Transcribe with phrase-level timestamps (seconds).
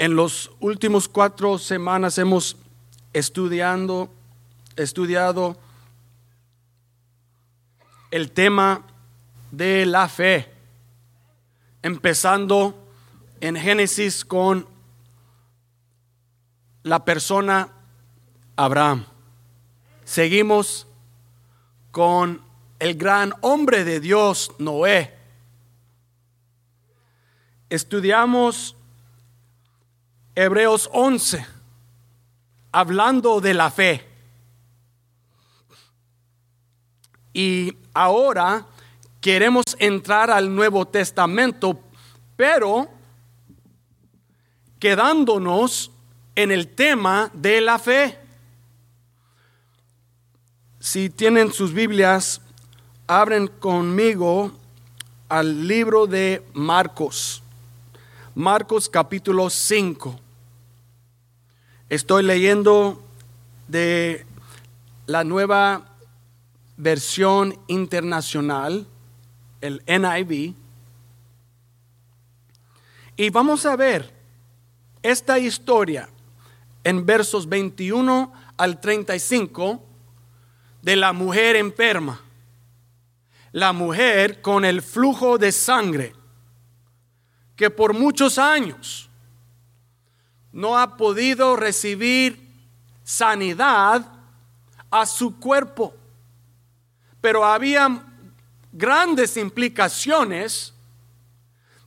[0.00, 2.56] En los últimos cuatro semanas hemos
[3.12, 4.10] estudiando,
[4.74, 5.58] estudiado
[8.10, 8.86] el tema
[9.50, 10.50] de la fe,
[11.82, 12.82] empezando
[13.42, 14.66] en Génesis con
[16.82, 17.68] la persona
[18.56, 19.04] Abraham.
[20.06, 20.86] Seguimos
[21.90, 22.40] con
[22.78, 25.14] el gran hombre de Dios, Noé.
[27.68, 28.76] Estudiamos
[30.34, 31.44] Hebreos 11,
[32.70, 34.06] hablando de la fe.
[37.32, 38.66] Y ahora
[39.20, 41.80] queremos entrar al Nuevo Testamento,
[42.36, 42.88] pero
[44.78, 45.90] quedándonos
[46.34, 48.18] en el tema de la fe.
[50.78, 52.40] Si tienen sus Biblias,
[53.06, 54.52] abren conmigo
[55.28, 57.42] al libro de Marcos.
[58.34, 60.18] Marcos capítulo 5.
[61.90, 63.02] Estoy leyendo
[63.66, 64.24] de
[65.06, 65.96] la nueva
[66.76, 68.86] versión internacional,
[69.60, 70.54] el NIV.
[73.16, 74.08] Y vamos a ver
[75.02, 76.08] esta historia
[76.84, 79.84] en versos 21 al 35
[80.82, 82.20] de la mujer enferma,
[83.50, 86.12] la mujer con el flujo de sangre,
[87.56, 89.09] que por muchos años
[90.52, 92.48] no ha podido recibir
[93.04, 94.06] sanidad
[94.90, 95.94] a su cuerpo,
[97.20, 98.04] pero había
[98.72, 100.74] grandes implicaciones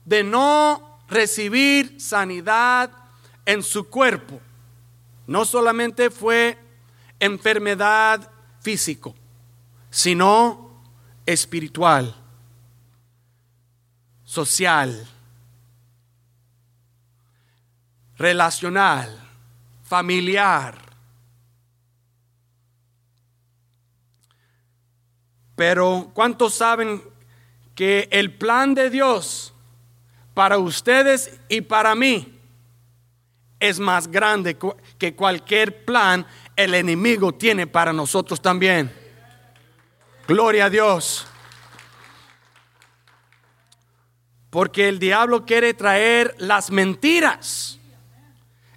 [0.04, 2.90] de no recibir sanidad
[3.44, 4.40] en su cuerpo.
[5.26, 6.58] No solamente fue
[7.18, 9.14] enfermedad físico,
[9.90, 10.82] sino
[11.26, 12.14] espiritual,
[14.24, 15.08] social,
[18.16, 19.18] relacional,
[19.82, 20.78] familiar.
[25.56, 27.02] Pero ¿cuántos saben
[27.74, 29.52] que el plan de Dios
[30.34, 32.40] para ustedes y para mí
[33.60, 34.58] es más grande
[34.98, 36.26] que cualquier plan
[36.56, 38.92] el enemigo tiene para nosotros también.
[40.26, 41.26] Gloria a Dios.
[44.50, 47.78] Porque el diablo quiere traer las mentiras.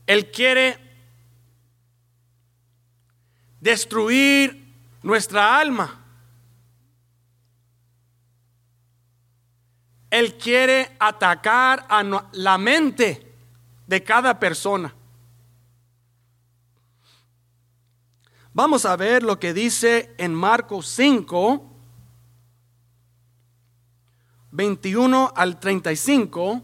[0.07, 0.79] Él quiere
[3.59, 4.73] destruir
[5.03, 6.03] nuestra alma.
[10.09, 13.35] Él quiere atacar a la mente
[13.85, 14.93] de cada persona.
[18.53, 21.63] Vamos a ver lo que dice en Marcos 5,
[24.51, 26.63] 21 al 35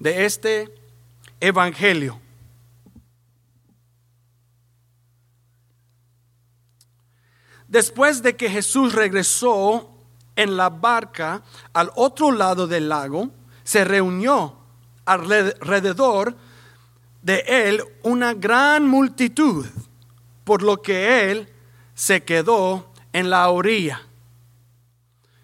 [0.00, 0.74] de este
[1.38, 2.23] Evangelio.
[7.74, 9.90] Después de que Jesús regresó
[10.36, 11.42] en la barca
[11.72, 13.30] al otro lado del lago,
[13.64, 14.56] se reunió
[15.04, 16.36] alrededor
[17.20, 19.66] de él una gran multitud
[20.44, 21.52] por lo que él
[21.96, 24.02] se quedó en la orilla.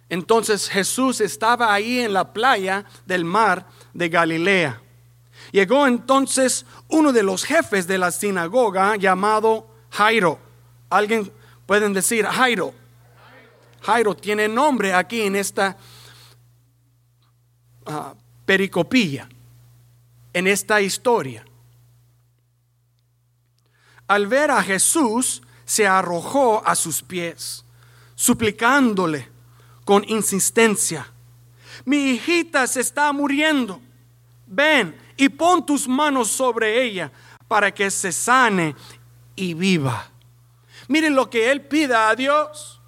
[0.08, 4.80] Entonces Jesús estaba ahí en la playa del mar de Galilea.
[5.50, 10.38] Llegó entonces uno de los jefes de la sinagoga llamado Jairo.
[10.90, 11.32] ¿Alguien
[11.70, 12.74] pueden decir Jairo?
[13.82, 15.76] Jairo tiene nombre aquí en esta
[17.86, 19.28] uh, pericopilla,
[20.32, 21.44] en esta historia
[24.10, 27.64] al ver a Jesús, se arrojó a sus pies,
[28.16, 29.28] suplicándole
[29.84, 31.06] con insistencia,
[31.84, 33.80] mi hijita se está muriendo,
[34.48, 37.12] ven y pon tus manos sobre ella
[37.46, 38.74] para que se sane
[39.36, 40.10] y viva.
[40.90, 42.80] Miren lo que él pida a Dios,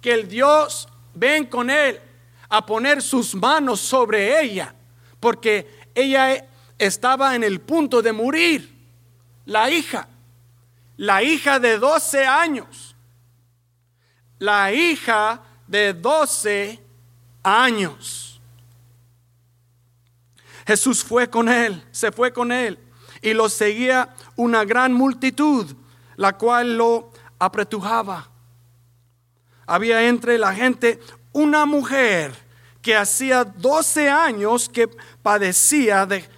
[0.00, 2.00] que el Dios ven con él
[2.48, 4.74] a poner sus manos sobre ella,
[5.20, 6.48] porque ella
[6.78, 8.74] estaba en el punto de morir,
[9.44, 10.08] la hija
[10.98, 12.96] la hija de 12 años.
[14.38, 16.82] La hija de 12
[17.42, 18.40] años.
[20.66, 22.78] Jesús fue con él, se fue con él
[23.22, 25.74] y lo seguía una gran multitud,
[26.16, 28.28] la cual lo apretujaba.
[29.66, 30.98] Había entre la gente
[31.32, 32.34] una mujer
[32.82, 34.88] que hacía 12 años que
[35.22, 36.28] padecía de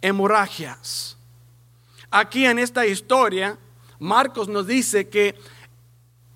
[0.00, 1.16] hemorragias.
[2.10, 3.58] Aquí en esta historia
[3.98, 5.34] Marcos nos dice que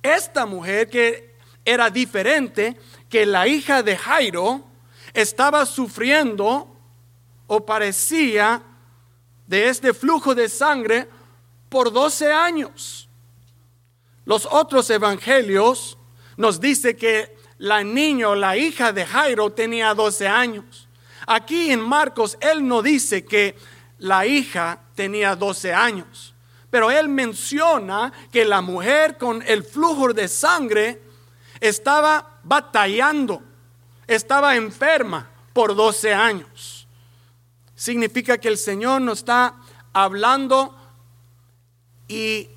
[0.03, 2.77] esta mujer que era diferente,
[3.09, 4.65] que la hija de Jairo
[5.13, 6.75] estaba sufriendo
[7.47, 8.63] o parecía
[9.47, 11.09] de este flujo de sangre
[11.69, 13.10] por 12 años.
[14.31, 15.99] Los otros evangelios
[16.37, 20.89] nos dice que la niña la hija de Jairo tenía 12 años.
[21.27, 23.57] Aquí en Marcos él no dice que
[23.99, 26.33] la hija tenía 12 años,
[26.71, 31.03] pero él menciona que la mujer con el flujo de sangre
[31.59, 33.43] estaba batallando,
[34.07, 36.87] estaba enferma por 12 años.
[37.75, 39.57] Significa que el Señor nos está
[39.93, 40.77] hablando
[42.07, 42.49] y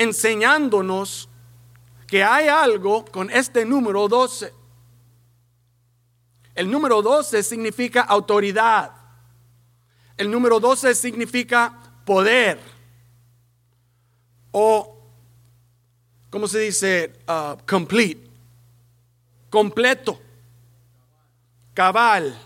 [0.00, 1.28] enseñándonos
[2.06, 4.50] que hay algo con este número 12.
[6.54, 8.92] El número 12 significa autoridad.
[10.16, 12.58] El número 12 significa poder.
[14.52, 14.96] O,
[16.30, 17.12] ¿cómo se dice?
[17.28, 18.26] Uh, complete.
[19.50, 20.18] Completo.
[21.74, 22.40] Cabal.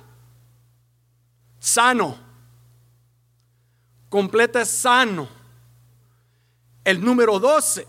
[1.60, 2.18] Sano.
[4.08, 5.43] Completa sano
[6.84, 7.86] el número 12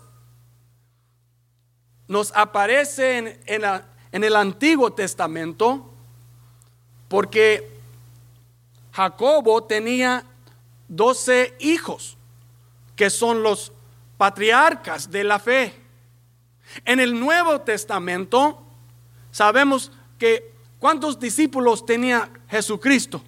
[2.08, 5.92] nos aparece en, el Antiguo Testamento
[7.08, 7.78] porque
[8.92, 10.24] Jacobo tenía
[10.88, 12.16] 12 hijos
[12.94, 13.72] que son los
[14.16, 15.74] patriarcas de la fe.
[16.84, 18.62] En el Nuevo Testamento
[19.30, 23.22] sabemos que cuántos discípulos tenía Jesucristo.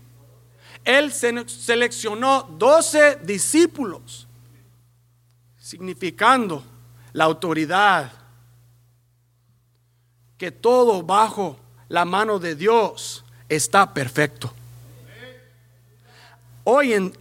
[0.85, 4.28] Él seleccionó 12 discípulos
[5.69, 6.65] significando
[7.13, 8.11] la autoridad,
[10.39, 11.59] que todo bajo
[11.91, 14.51] la mano de Dios está perfecto.
[16.65, 17.15] Hoy en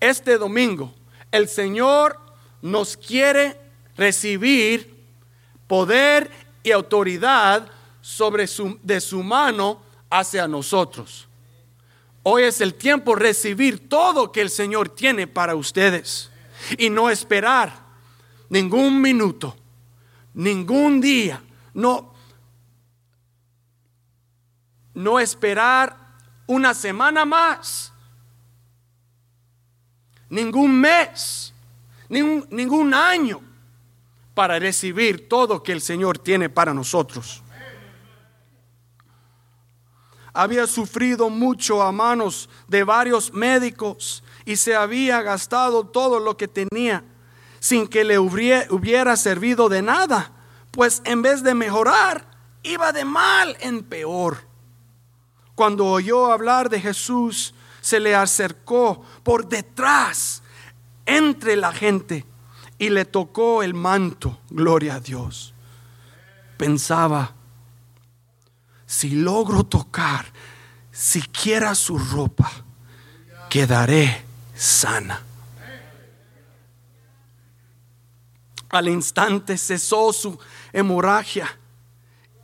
[0.00, 0.94] este domingo,
[1.30, 2.18] el Señor
[2.62, 3.60] nos quiere
[3.98, 5.04] recibir
[5.66, 6.30] poder
[6.62, 7.70] y autoridad
[8.00, 11.28] sobre su, de su mano hacia nosotros.
[12.22, 16.30] Hoy es el tiempo recibir todo que el Señor tiene para ustedes
[16.76, 17.72] y no esperar
[18.48, 19.56] ningún minuto,
[20.34, 21.42] ningún día,
[21.74, 22.14] no,
[24.94, 25.96] no esperar
[26.46, 27.92] una semana más,
[30.28, 31.52] ningún mes,
[32.08, 33.40] ningún, ningún año
[34.34, 37.42] para recibir todo que el Señor tiene para nosotros.
[40.32, 46.48] Había sufrido mucho a manos de varios médicos y se había gastado todo lo que
[46.48, 47.04] tenía
[47.60, 50.32] sin que le hubiera servido de nada,
[50.70, 52.24] pues en vez de mejorar,
[52.62, 54.38] iba de mal en peor.
[55.54, 57.52] Cuando oyó hablar de Jesús,
[57.82, 60.42] se le acercó por detrás,
[61.04, 62.24] entre la gente,
[62.78, 65.52] y le tocó el manto, gloria a Dios.
[66.56, 67.34] Pensaba,
[68.86, 70.24] si logro tocar
[70.90, 72.50] siquiera su ropa,
[73.50, 74.27] quedaré
[74.58, 75.22] sana.
[78.68, 80.38] Al instante cesó su
[80.72, 81.58] hemorragia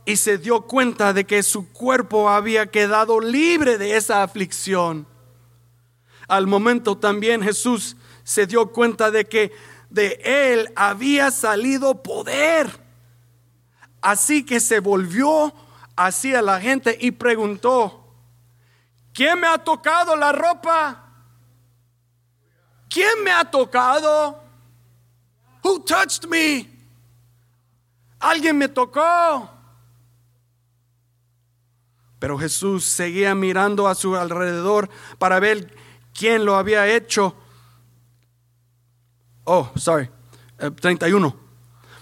[0.05, 5.05] y se dio cuenta de que su cuerpo había quedado libre de esa aflicción.
[6.27, 9.51] Al momento también Jesús se dio cuenta de que
[9.89, 12.79] de él había salido poder.
[14.01, 15.53] Así que se volvió
[15.95, 18.07] hacia la gente y preguntó,
[19.13, 21.04] ¿quién me ha tocado la ropa?
[22.95, 24.41] ¿Quién me ha tocado?
[25.61, 26.65] Who touched me?
[28.21, 29.49] Alguien me tocó.
[32.19, 35.75] Pero Jesús seguía mirando a su alrededor para ver
[36.17, 37.35] quién lo había hecho.
[39.43, 40.09] Oh, sorry.
[40.79, 41.27] 31.
[41.27, 41.33] Eh,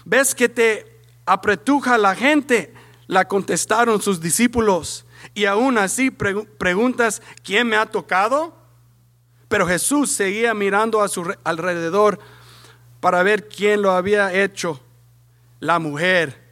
[0.04, 2.72] ¿Ves que te apretuja la gente?
[3.08, 5.06] La contestaron sus discípulos.
[5.34, 8.63] Y aún así preguntas, ¿quién me ha tocado?
[9.54, 12.18] Pero Jesús seguía mirando a su alrededor
[12.98, 14.80] para ver quién lo había hecho.
[15.60, 16.42] La mujer,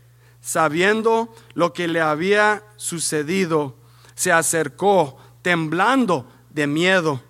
[0.41, 3.75] sabiendo lo que le había sucedido,
[4.15, 7.21] se acercó temblando de miedo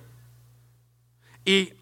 [1.43, 1.73] y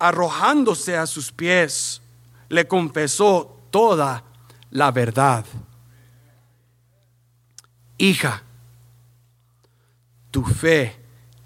[0.00, 2.02] arrojándose a sus pies,
[2.48, 4.24] le confesó toda
[4.72, 5.44] la verdad.
[7.98, 8.42] Hija,
[10.32, 10.96] tu fe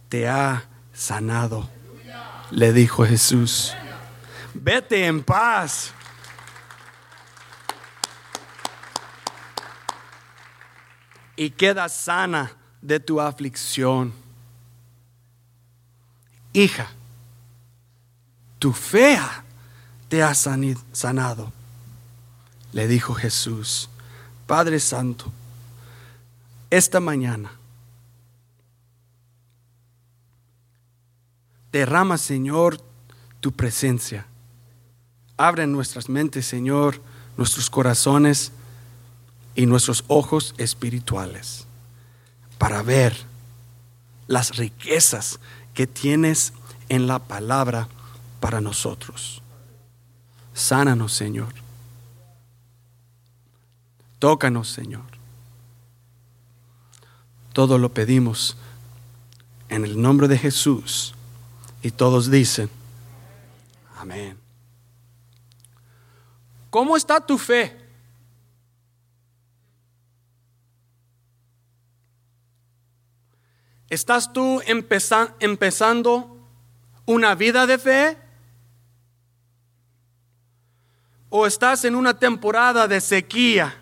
[0.09, 1.69] te ha sanado
[2.53, 3.75] le dijo Jesús,
[4.53, 5.93] vete en paz.
[11.35, 14.13] Y queda sana de tu aflicción.
[16.53, 16.91] Hija,
[18.59, 19.19] tu fe
[20.09, 21.51] te ha sanado.
[22.73, 23.89] Le dijo Jesús,
[24.47, 25.33] Padre Santo,
[26.71, 27.51] esta mañana
[31.73, 32.79] Derrama, Señor,
[33.41, 34.27] tu presencia.
[35.37, 37.01] Abre nuestras mentes, Señor,
[37.37, 38.53] nuestros corazones
[39.55, 41.67] y nuestros ojos espirituales
[42.59, 43.17] para ver
[44.29, 45.41] las riquezas
[45.75, 46.53] que tienes
[46.89, 47.89] en la palabra
[48.39, 49.43] para nosotros.
[50.55, 51.55] Sánanos, Señor.
[54.19, 55.03] Tócanos, Señor.
[57.53, 58.57] Todo lo pedimos
[59.69, 61.15] en el nombre de Jesús.
[61.83, 62.71] Y todos dicen,
[63.99, 64.39] amén.
[66.71, 67.77] ¿Cómo está tu fe?
[73.89, 74.63] ¿Estás tú
[75.41, 76.49] empezando
[77.05, 78.17] una vida de fe?
[81.29, 83.77] ¿O estás en una temporada de sequía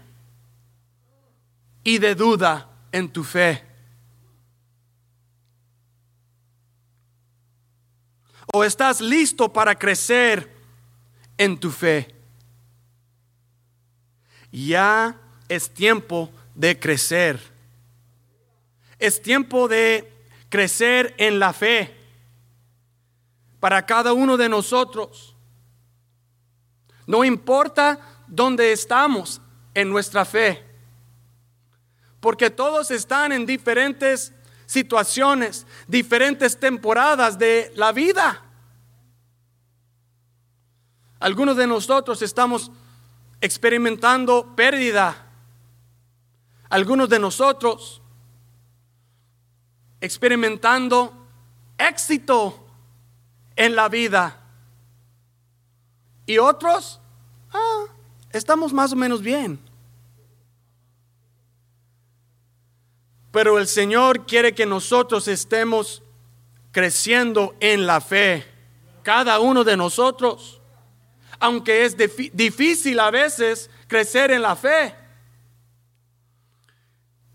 [1.84, 3.69] y de duda en tu fe?
[8.52, 10.50] ¿O estás listo para crecer
[11.38, 12.14] en tu fe?
[14.50, 15.16] Ya
[15.48, 17.40] es tiempo de crecer.
[18.98, 20.12] Es tiempo de
[20.48, 21.96] crecer en la fe
[23.60, 25.36] para cada uno de nosotros.
[27.06, 29.40] No importa dónde estamos
[29.74, 30.64] en nuestra fe,
[32.20, 34.32] porque todos están en diferentes
[34.70, 38.40] situaciones, diferentes temporadas de la vida.
[41.18, 42.70] Algunos de nosotros estamos
[43.40, 45.26] experimentando pérdida.
[46.68, 48.00] Algunos de nosotros
[50.00, 51.26] experimentando
[51.76, 52.64] éxito
[53.56, 54.40] en la vida.
[56.26, 57.00] Y otros,
[57.52, 57.86] ah,
[58.30, 59.58] estamos más o menos bien.
[63.30, 66.02] Pero el Señor quiere que nosotros estemos
[66.72, 68.44] creciendo en la fe,
[69.02, 70.60] cada uno de nosotros,
[71.38, 71.96] aunque es
[72.32, 74.94] difícil a veces crecer en la fe.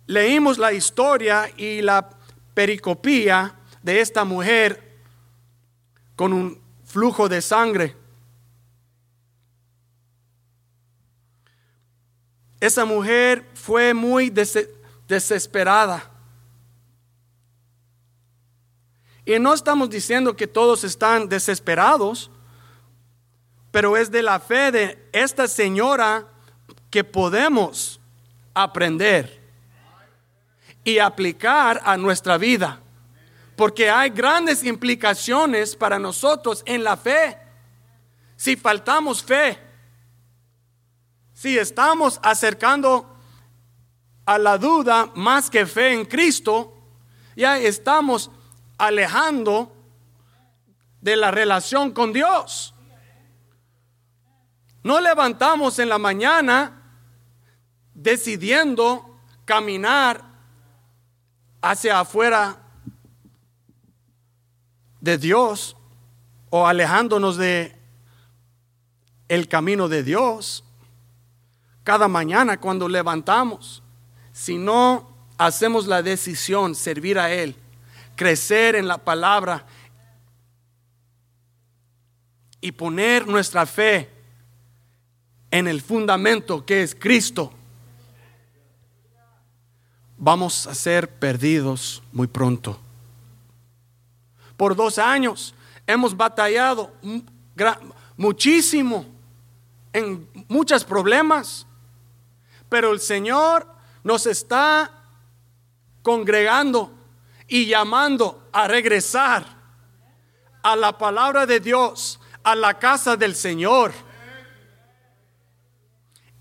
[0.06, 2.10] Leímos la historia y la
[2.54, 5.00] pericopía de esta mujer
[6.16, 7.96] con un flujo de sangre.
[12.60, 14.30] Esa mujer fue muy
[15.08, 16.12] desesperada.
[19.26, 22.30] Y no estamos diciendo que todos están desesperados,
[23.72, 26.28] pero es de la fe de esta señora
[26.92, 28.00] que podemos
[28.54, 29.42] aprender
[30.84, 32.80] y aplicar a nuestra vida.
[33.56, 37.38] Porque hay grandes implicaciones para nosotros en la fe.
[38.36, 39.58] Si faltamos fe,
[41.34, 43.15] si estamos acercando
[44.26, 46.74] a la duda más que fe en Cristo,
[47.36, 48.32] ya estamos
[48.78, 49.72] alejando
[51.02, 52.74] de la relación con Dios.
[54.84, 56.82] No levantamos en la mañana
[57.94, 60.24] decidiendo caminar
[61.62, 62.58] hacia afuera
[65.02, 65.78] de Dios
[66.50, 67.76] o alejándonos de
[69.28, 70.64] el camino de Dios
[71.84, 73.84] cada mañana cuando levantamos
[74.36, 77.56] si no hacemos la decisión servir a Él,
[78.18, 79.66] crecer en la palabra
[82.60, 84.10] y poner nuestra fe
[85.52, 87.54] en el fundamento que es Cristo,
[90.18, 92.78] vamos a ser perdidos muy pronto.
[94.58, 95.56] Por dos años
[95.88, 96.92] hemos batallado
[98.18, 99.06] muchísimo
[99.94, 101.66] en muchos problemas,
[102.68, 103.75] pero el Señor
[104.06, 104.92] nos está
[106.04, 106.94] congregando
[107.48, 109.44] y llamando a regresar
[110.62, 113.92] a la palabra de Dios, a la casa del Señor.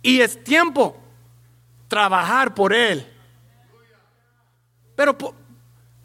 [0.03, 0.95] Y es tiempo
[1.89, 3.11] trabajar por Él.
[4.95, 5.17] Pero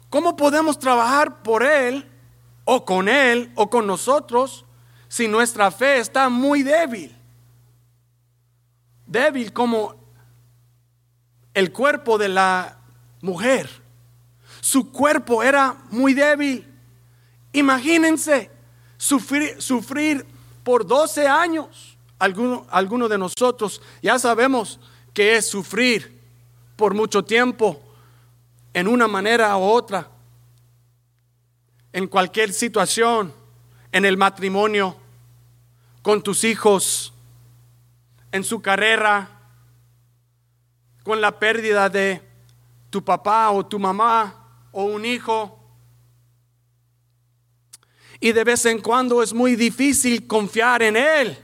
[0.08, 2.10] ¿cómo podemos trabajar por Él
[2.64, 4.64] o con Él o con nosotros
[5.08, 7.14] si nuestra fe está muy débil?
[9.04, 9.99] Débil como
[11.60, 12.78] el cuerpo de la
[13.20, 13.68] mujer.
[14.62, 16.66] Su cuerpo era muy débil.
[17.52, 18.50] Imagínense
[18.96, 20.26] sufrir, sufrir
[20.64, 21.98] por 12 años.
[22.18, 24.80] Algunos alguno de nosotros ya sabemos
[25.12, 26.18] que es sufrir
[26.76, 27.78] por mucho tiempo
[28.72, 30.08] en una manera u otra,
[31.92, 33.34] en cualquier situación,
[33.92, 34.96] en el matrimonio,
[36.00, 37.12] con tus hijos,
[38.32, 39.39] en su carrera,
[41.10, 42.22] con la pérdida de
[42.88, 45.58] tu papá o tu mamá o un hijo.
[48.20, 51.36] Y de vez en cuando es muy difícil confiar en Él.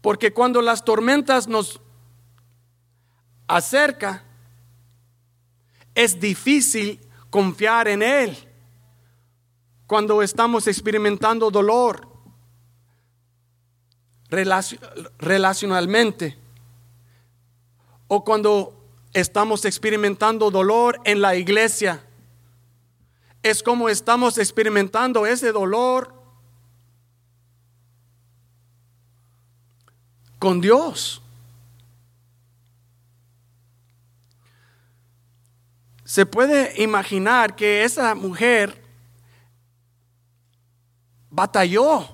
[0.00, 1.80] Porque cuando las tormentas nos
[3.46, 4.20] acercan,
[5.94, 6.98] es difícil
[7.30, 8.36] confiar en Él.
[9.86, 12.08] Cuando estamos experimentando dolor
[15.18, 16.47] relacionalmente
[18.08, 18.74] o cuando
[19.12, 22.04] estamos experimentando dolor en la iglesia.
[23.42, 26.12] Es como estamos experimentando ese dolor
[30.38, 31.22] con Dios.
[36.04, 38.82] Se puede imaginar que esa mujer
[41.30, 42.08] batalló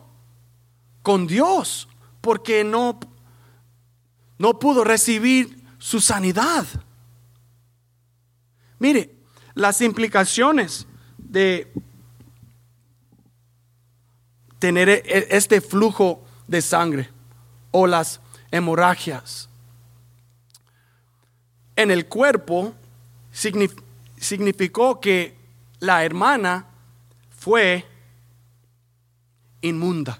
[1.02, 1.88] con Dios
[2.20, 2.98] porque no,
[4.38, 6.64] no pudo recibir su sanidad.
[8.78, 9.14] Mire,
[9.52, 10.86] las implicaciones
[11.18, 11.70] de
[14.58, 17.10] tener e, e, este flujo de sangre
[17.70, 19.50] o las hemorragias
[21.76, 22.74] en el cuerpo
[23.30, 25.36] significó que
[25.80, 26.64] la hermana
[27.28, 27.84] fue
[29.60, 30.18] inmunda.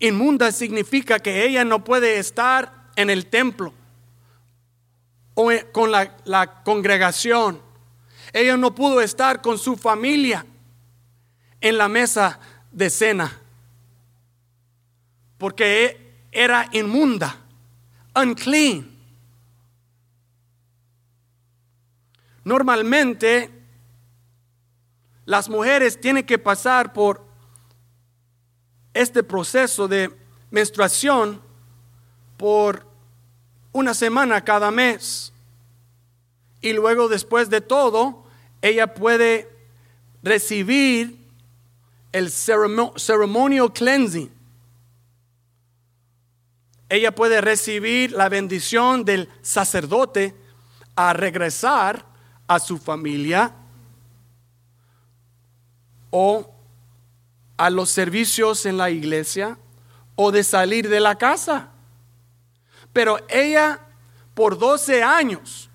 [0.00, 3.72] Inmunda significa que ella no puede estar en el templo
[5.34, 7.60] o con la, la congregación.
[8.32, 10.46] Ella no pudo estar con su familia
[11.60, 12.38] en la mesa
[12.70, 13.40] de cena
[15.38, 17.36] porque era inmunda,
[18.14, 18.90] unclean.
[22.44, 23.50] Normalmente
[25.26, 27.24] las mujeres tienen que pasar por
[28.92, 30.10] este proceso de
[30.50, 31.43] menstruación
[32.36, 32.86] por
[33.72, 35.32] una semana cada mes.
[36.60, 38.24] Y luego después de todo,
[38.62, 39.50] ella puede
[40.22, 41.18] recibir
[42.12, 44.30] el ceremonial cleansing.
[46.88, 50.34] Ella puede recibir la bendición del sacerdote
[50.96, 52.06] a regresar
[52.46, 53.52] a su familia
[56.10, 56.50] o
[57.56, 59.58] a los servicios en la iglesia
[60.14, 61.73] o de salir de la casa.
[62.94, 63.80] Pero ella
[64.32, 65.68] por 12 años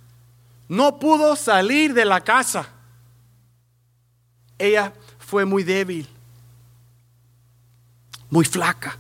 [0.68, 2.70] no pudo salir de la casa.
[4.58, 6.08] Ella fue muy débil,
[8.30, 8.98] muy flaca.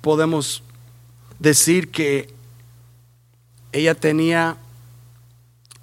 [0.00, 0.62] Podemos
[1.38, 2.32] decir que
[3.72, 4.56] ella tenía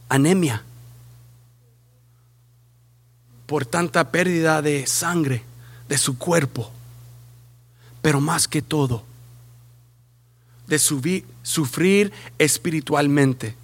[0.08, 0.64] anemia
[3.46, 5.44] por tanta pérdida de sangre
[5.88, 6.72] de su cuerpo,
[8.02, 9.04] pero más que todo,
[10.68, 13.56] de sufrir espiritualmente.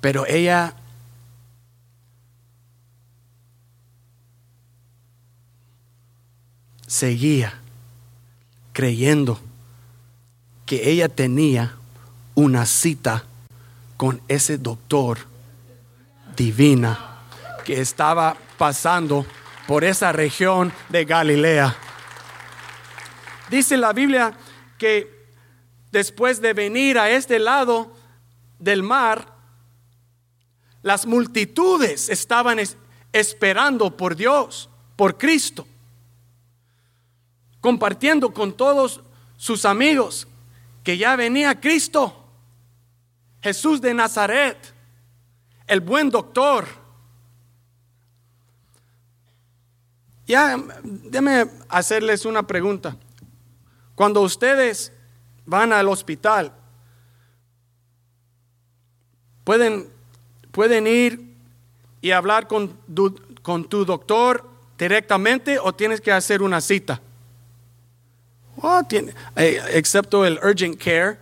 [0.00, 0.74] Pero ella
[6.86, 7.54] seguía
[8.72, 9.40] creyendo
[10.66, 11.74] que ella tenía
[12.34, 13.24] una cita
[13.96, 15.18] con ese doctor
[16.36, 16.98] divina
[17.64, 19.26] que estaba pasando
[19.70, 21.76] por esa región de Galilea.
[23.50, 24.36] Dice la Biblia
[24.76, 25.28] que
[25.92, 27.92] después de venir a este lado
[28.58, 29.32] del mar,
[30.82, 32.58] las multitudes estaban
[33.12, 35.68] esperando por Dios, por Cristo,
[37.60, 39.00] compartiendo con todos
[39.36, 40.26] sus amigos
[40.82, 42.24] que ya venía Cristo,
[43.40, 44.74] Jesús de Nazaret,
[45.68, 46.79] el buen doctor
[50.30, 52.96] Ya, déme hacerles una pregunta.
[53.96, 54.92] Cuando ustedes
[55.44, 56.52] van al hospital,
[59.42, 59.88] pueden,
[60.52, 61.34] pueden ir
[62.00, 62.78] y hablar con,
[63.42, 67.00] con tu doctor directamente o tienes que hacer una cita.
[69.34, 71.18] Eh, excepto el urgent care.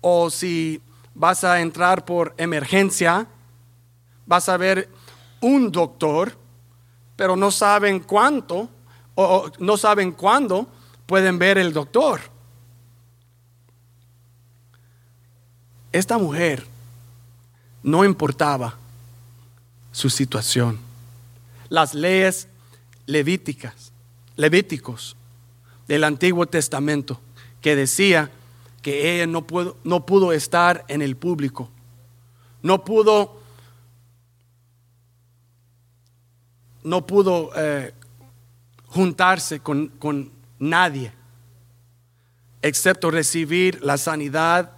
[0.00, 0.82] O si
[1.14, 3.28] vas a entrar por emergencia,
[4.26, 4.88] vas a ver
[5.40, 6.44] un doctor
[7.16, 8.68] pero no saben cuánto
[9.14, 10.68] o no saben cuándo
[11.06, 12.20] pueden ver el doctor.
[15.90, 16.66] Esta mujer
[17.82, 18.76] no importaba
[19.92, 20.78] su situación.
[21.70, 22.48] Las leyes
[23.06, 23.92] levíticas,
[24.36, 25.16] levíticos
[25.88, 27.18] del Antiguo Testamento
[27.62, 28.30] que decía
[28.82, 31.70] que ella no pudo, no pudo estar en el público,
[32.62, 33.40] no pudo
[36.86, 37.92] no pudo eh,
[38.86, 41.12] juntarse con, con nadie,
[42.62, 44.70] excepto recibir la sanidad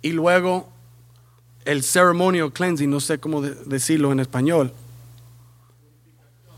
[0.00, 0.70] y luego
[1.66, 4.72] el ceremonial cleansing, no sé cómo decirlo en español,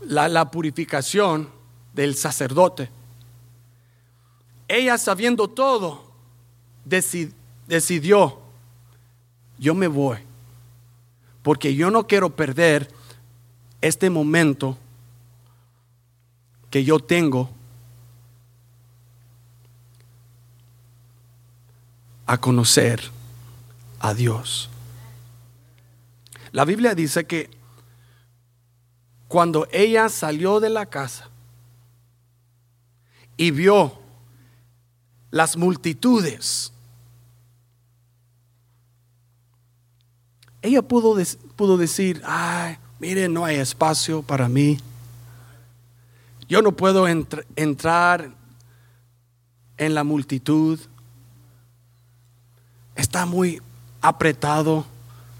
[0.01, 1.49] la, la purificación
[1.93, 2.89] del sacerdote.
[4.69, 6.09] Ella sabiendo todo,
[6.85, 8.39] decidió,
[9.59, 10.19] yo me voy,
[11.43, 12.89] porque yo no quiero perder
[13.87, 14.77] este momento
[16.69, 17.49] que yo tengo
[22.25, 23.11] a conocer
[23.99, 24.69] a Dios.
[26.51, 27.49] La Biblia dice que
[29.27, 31.29] cuando ella salió de la casa
[33.37, 33.99] y vio
[35.29, 36.71] las multitudes,
[40.61, 41.15] ella pudo,
[41.55, 44.79] pudo decir, ay, mire, no hay espacio para mí.
[46.47, 48.31] Yo no puedo entrar
[49.77, 50.79] en la multitud.
[52.95, 53.61] Está muy
[54.01, 54.85] apretado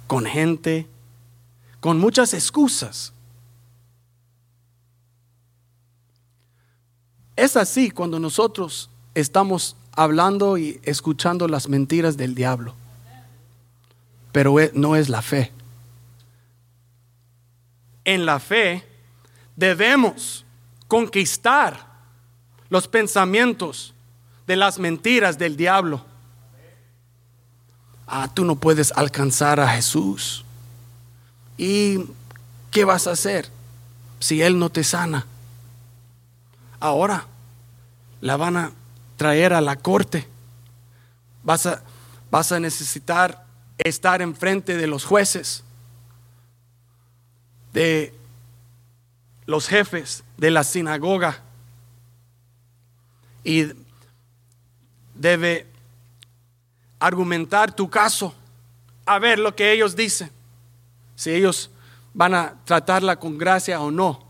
[0.08, 0.88] con gente,
[1.80, 3.14] con muchas excusas.
[7.36, 12.74] Es así cuando nosotros estamos hablando y escuchando las mentiras del diablo,
[14.32, 15.52] pero e, no es la fe.
[18.06, 18.88] En la fe
[19.56, 20.46] debemos
[20.88, 21.88] conquistar
[22.70, 23.94] los pensamientos
[24.48, 26.06] de las mentiras del diablo.
[28.08, 30.46] Ah, tú no puedes alcanzar a Jesús.
[31.58, 32.06] ¿Y
[32.72, 33.50] qué vas a hacer
[34.20, 35.26] si Él no te sana?
[36.80, 37.26] Ahora
[38.22, 38.72] la van a
[39.18, 40.28] traer a la corte.
[41.44, 41.82] Vas a,
[42.30, 43.46] vas a necesitar
[43.78, 45.64] estar enfrente de los jueces,
[47.76, 48.14] de
[49.46, 51.42] los jefes de la sinagoga.
[53.44, 53.66] Y
[55.14, 55.68] debe
[57.00, 58.34] argumentar tu caso,
[59.06, 60.32] a ver lo que ellos dicen
[61.16, 61.70] si ellos
[62.14, 64.26] van a tratarla con gracia o no.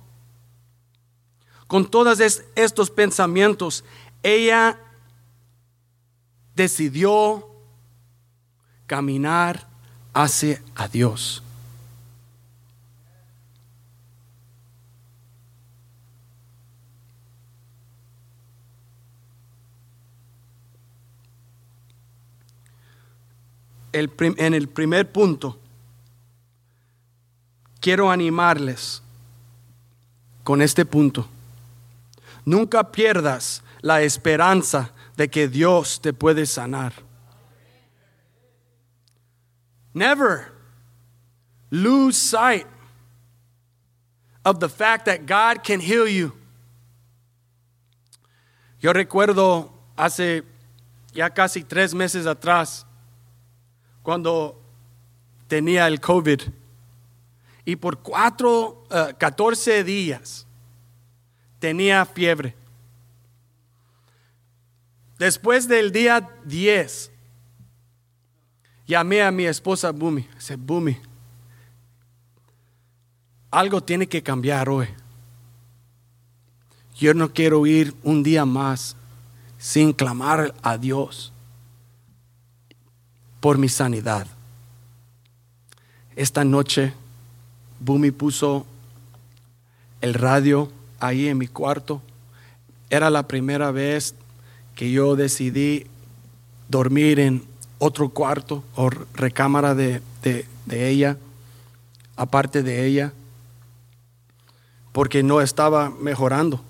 [1.67, 2.19] Con todos
[2.55, 3.83] estos pensamientos,
[4.21, 4.77] ella
[6.55, 7.47] decidió
[8.87, 9.67] caminar
[10.13, 11.44] hacia a Dios.
[23.95, 25.59] En el primer punto,
[27.79, 29.01] quiero animarles
[30.43, 31.27] con este punto.
[32.45, 36.93] Nunca pierdas la esperanza de que Dios te puede sanar.
[39.93, 40.51] Never
[41.71, 42.67] lose sight
[44.43, 46.33] of the fact that God can heal you.
[48.79, 50.43] Yo recuerdo hace
[51.13, 52.85] ya casi tres meses atrás,
[54.05, 54.61] cuando
[55.47, 56.39] tenía el COVID
[57.65, 58.83] y por cuatro,
[59.17, 60.45] 14 eh, días
[61.57, 62.55] tenía fiebre.
[65.17, 67.09] Después del día 10,
[68.85, 70.29] llamé a mi esposa Bumi.
[70.35, 70.99] Dice, Bumi,
[73.49, 74.87] algo tiene que cambiar hoy.
[76.95, 78.95] Yo no quiero ir un día más
[79.57, 81.33] sin clamar a Dios
[83.45, 84.25] por mi sanidad.
[86.15, 86.93] Esta noche
[87.79, 88.65] Bumi puso
[90.01, 92.01] el radio ahí en mi cuarto.
[92.89, 94.15] Era la primera vez
[94.73, 95.85] que yo decidí
[96.69, 97.43] dormir en
[97.77, 101.15] otro cuarto o recámara de, de ella,
[102.15, 103.13] aparte de ella,
[104.91, 106.61] porque no estaba mejorando.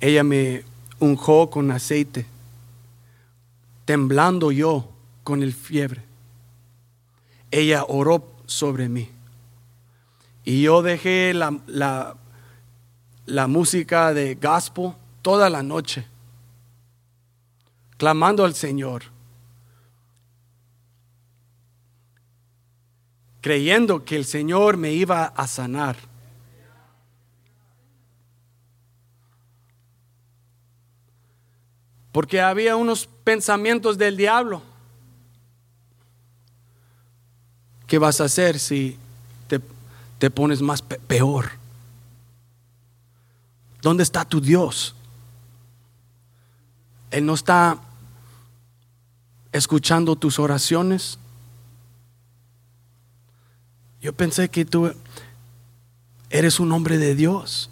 [0.00, 0.64] Ella me
[0.98, 2.26] unjó con aceite,
[3.86, 4.90] temblando yo
[5.24, 6.02] con el fiebre.
[7.50, 9.08] Ella oró sobre mí.
[10.44, 11.58] Y yo dejé la,
[13.26, 16.06] la, música de gospel toda la noche,
[17.96, 19.04] clamando al Señor,
[23.40, 25.96] creyendo que el Señor me iba a sanar.
[32.16, 34.62] Porque había unos pensamientos del diablo
[37.86, 38.96] ¿Qué vas a hacer si
[40.18, 41.50] te, pones más peor?
[43.82, 44.94] ¿Dónde está tu Dios?
[47.10, 47.78] Él no está
[49.52, 51.18] escuchando tus oraciones.
[54.00, 54.90] Yo pensé que tú
[56.30, 57.68] eres un hombre de Dios.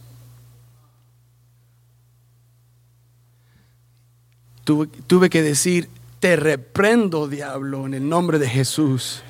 [4.64, 5.88] Tuve que decir,
[6.20, 9.22] Te reprendo, diablo, en el nombre de Jesús.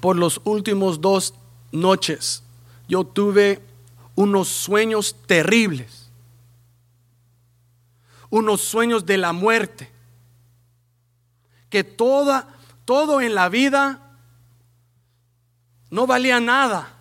[0.00, 1.34] Por los últimos dos
[1.72, 2.44] noches,
[2.86, 3.60] yo tuve
[4.14, 6.10] unos sueños terribles,
[8.30, 9.90] unos sueños de la muerte,
[11.68, 12.46] que toda,
[12.84, 14.18] todo en la vida
[15.90, 16.94] no valía nada.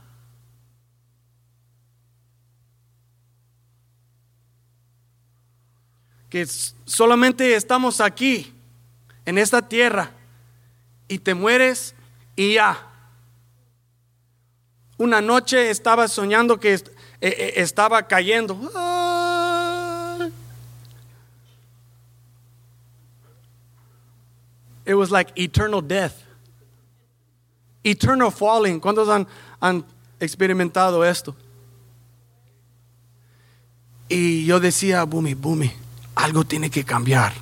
[6.34, 8.52] Que solamente estamos aquí,
[9.24, 10.10] en esta tierra,
[11.08, 11.94] y te mueres
[12.36, 12.88] y ya.
[14.98, 16.82] Una noche estaba soñando que eh,
[17.22, 18.56] eh, estaba cayendo.
[24.88, 26.16] It was like eternal death.
[27.84, 28.80] Eternal falling.
[28.80, 29.28] ¿Cuántos han,
[29.60, 29.86] han
[30.20, 31.36] experimentado esto?
[34.10, 35.83] Y yo decía, Bumi, Bumi,
[36.16, 37.34] algo tiene que cambiar.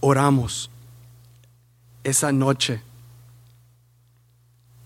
[0.00, 0.70] Oramos
[2.02, 2.82] esa noche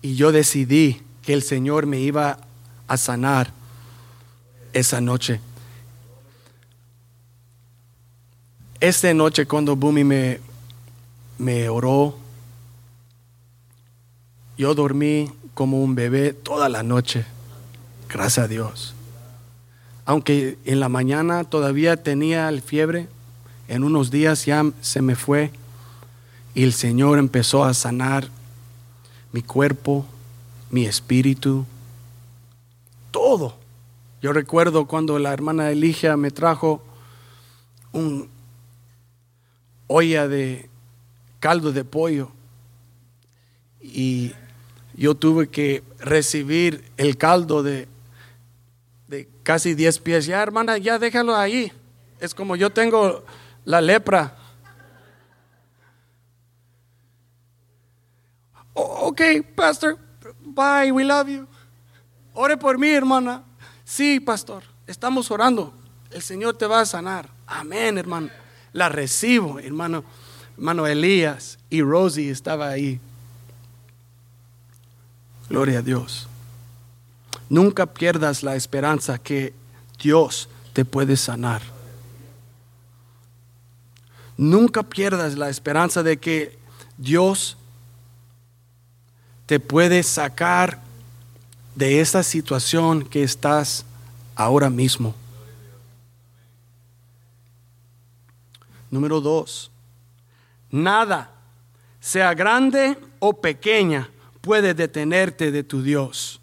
[0.01, 2.39] y yo decidí que el Señor me iba
[2.87, 3.51] a sanar
[4.73, 5.41] esa noche.
[8.79, 10.39] Esta noche cuando Bumi me,
[11.37, 12.17] me oró,
[14.57, 17.25] yo dormí como un bebé toda la noche,
[18.07, 18.95] gracias a Dios.
[20.09, 23.07] Aunque en la mañana todavía tenía el fiebre,
[23.67, 25.51] en unos días ya se me fue
[26.55, 28.27] y el Señor empezó a sanar
[29.31, 30.07] mi cuerpo,
[30.71, 31.63] mi espíritu,
[33.11, 33.53] todo.
[34.19, 36.81] Yo recuerdo cuando la hermana Eligia me trajo
[37.91, 38.27] un
[39.85, 40.71] olla de
[41.39, 42.31] caldo de pollo
[43.79, 44.31] y
[44.95, 47.87] yo tuve que recibir el caldo de,
[49.49, 50.27] casi 10 pies.
[50.27, 51.71] Ya hermana, ya déjalo ahí.
[52.19, 53.25] Es como yo tengo
[53.65, 54.35] la lepra.
[58.75, 59.21] ok,
[59.55, 59.97] pastor,
[60.45, 61.47] bye, we love you.
[62.35, 63.41] Ore por mí, hermana.
[63.83, 65.73] Sí, pastor, estamos orando.
[66.11, 67.27] El Señor te va a sanar.
[67.47, 68.29] Amén, hermano.
[68.71, 70.03] La recibo, hermano.
[70.57, 72.99] Hermano Elías y Rosie estaba ahí.
[75.49, 76.28] Gloria a Dios.
[77.49, 79.53] Nunca pierdas la esperanza que
[80.01, 81.61] Dios te puede sanar.
[84.37, 86.57] Nunca pierdas la esperanza de que
[86.97, 87.57] Dios
[89.45, 90.79] te puede sacar
[91.75, 93.83] de esa situación que estás
[94.35, 95.15] ahora mismo.
[98.91, 99.71] Número dos,
[100.71, 101.31] nada,
[101.99, 104.09] sea grande o pequeña,
[104.41, 106.39] puede detenerte de tu Dios.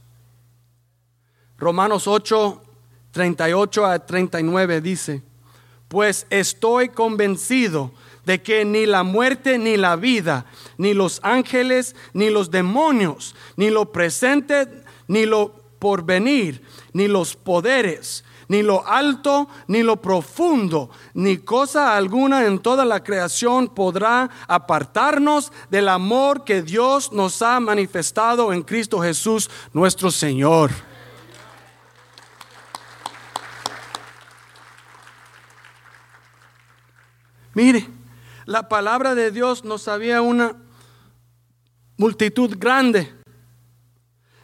[1.59, 2.63] Romanos 8,
[3.13, 5.23] 38 a 39 dice,
[5.89, 7.93] pues estoy convencido
[8.27, 13.71] de que ni la muerte ni la vida, ni los ángeles, ni los demonios, ni
[13.71, 14.69] lo presente,
[15.09, 22.45] ni lo porvenir, ni los poderes, ni lo alto, ni lo profundo, ni cosa alguna
[22.47, 29.01] en toda la creación podrá apartarnos del amor que Dios nos ha manifestado en Cristo
[29.01, 30.71] Jesús nuestro Señor.
[37.57, 37.89] Mire,
[38.45, 40.57] la palabra de Dios nos había una
[41.97, 43.11] multitud grande.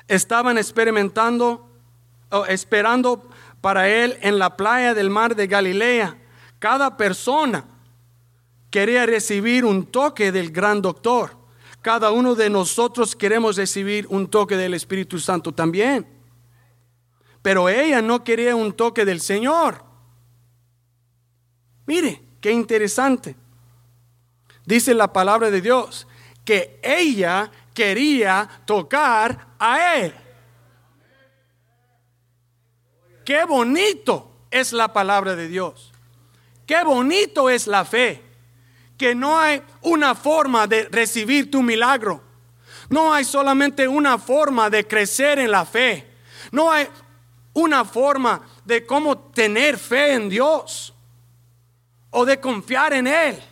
[0.08, 1.68] Estaban experimentando
[2.30, 3.28] o esperando
[3.60, 6.16] para él en la playa del mar de Galilea.
[6.58, 7.66] Cada persona
[8.70, 11.36] quería recibir un toque del gran doctor.
[11.82, 16.06] Cada uno de nosotros queremos recibir un toque del Espíritu Santo también.
[17.42, 19.84] Pero ella no quería un toque del Señor.
[21.84, 23.34] Mire, qué interesante
[24.64, 26.06] dice la palabra de Dios,
[26.44, 30.14] que ella quería tocar a él.
[33.24, 35.92] Qué bonito es la palabra de Dios.
[36.66, 38.22] Qué bonito es la fe.
[38.98, 42.22] Que no hay una forma de recibir tu milagro.
[42.88, 46.06] No hay solamente una forma de crecer en la fe.
[46.50, 46.88] No hay
[47.54, 50.91] una forma de cómo tener fe en Dios
[52.12, 53.42] o de confiar en Él.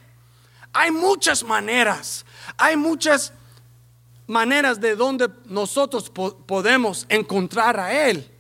[0.72, 2.24] Hay muchas maneras,
[2.56, 3.32] hay muchas
[4.28, 8.30] maneras de donde nosotros podemos encontrar a Él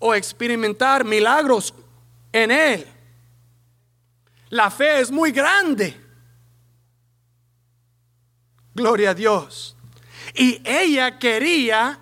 [0.00, 1.72] o experimentar milagros
[2.32, 2.86] en Él.
[4.50, 6.08] La fe es muy grande.
[8.74, 9.76] Gloria a Dios.
[10.34, 11.98] Y ella quería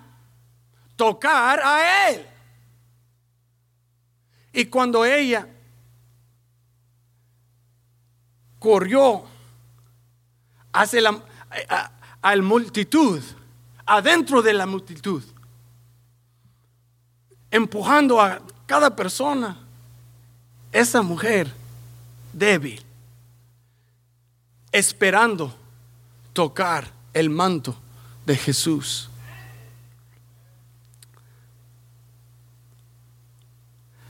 [0.95, 2.25] tocar a él.
[4.53, 5.47] Y cuando ella
[8.59, 9.23] corrió
[10.73, 11.21] hacia la
[12.21, 13.21] al multitud,
[13.85, 15.23] adentro de la multitud,
[17.51, 19.57] empujando a cada persona,
[20.71, 21.53] esa mujer
[22.33, 22.83] débil,
[24.71, 25.55] esperando
[26.33, 27.75] tocar el manto
[28.25, 29.09] de Jesús.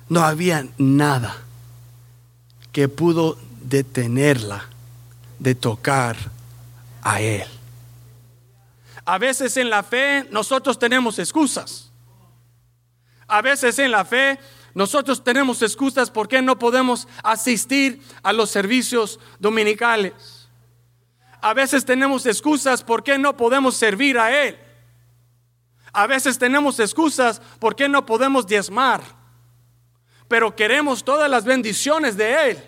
[0.09, 1.37] No había nada
[2.71, 3.37] que pudo
[3.69, 4.65] detenerla
[5.39, 6.15] de tocar
[7.01, 7.45] a Él.
[9.05, 11.91] A veces en la fe nosotros tenemos excusas.
[13.27, 14.39] A veces en la fe
[14.73, 20.49] nosotros tenemos excusas por qué no podemos asistir a los servicios dominicales.
[21.41, 24.57] A veces tenemos excusas por qué no podemos servir a Él.
[25.93, 29.01] A veces tenemos excusas por qué no podemos diezmar.
[30.27, 32.63] Pero queremos todas las bendiciones de Él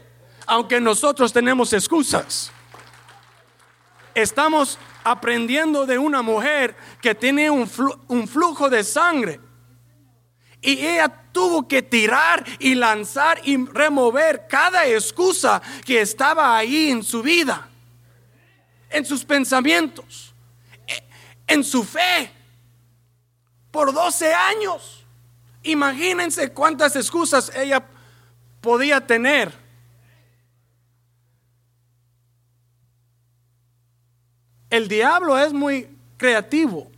[0.50, 2.52] aunque nosotros tenemos excusas.
[4.16, 9.40] Estamos aprendiendo de una mujer que tiene un, flujo de sangre.
[10.60, 17.04] Y ella tuvo que tirar y lanzar y remover cada excusa que estaba ahí en
[17.04, 17.70] su vida,
[18.90, 20.34] en sus pensamientos,
[21.46, 22.32] en su fe,
[23.70, 25.06] por 12 años.
[25.62, 27.86] Imagínense cuántas excusas ella
[28.62, 29.69] podía tener
[34.70, 36.92] El diablo es muy creativo.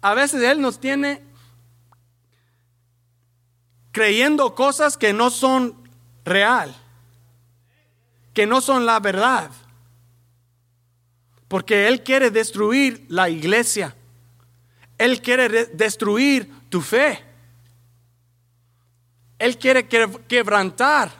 [0.00, 1.22] A veces él nos tiene
[3.96, 5.74] creyendo cosas que no son
[6.24, 6.76] real,
[8.34, 9.50] que no son la verdad.
[11.48, 13.96] Porque Él quiere destruir la iglesia.
[14.98, 17.24] Él quiere destruir tu fe.
[19.38, 21.10] Él quiere quebrantar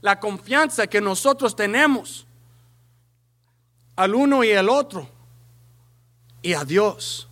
[0.00, 2.25] la confianza que nosotros tenemos
[3.96, 5.08] al uno y al otro
[6.42, 7.28] y a Dios.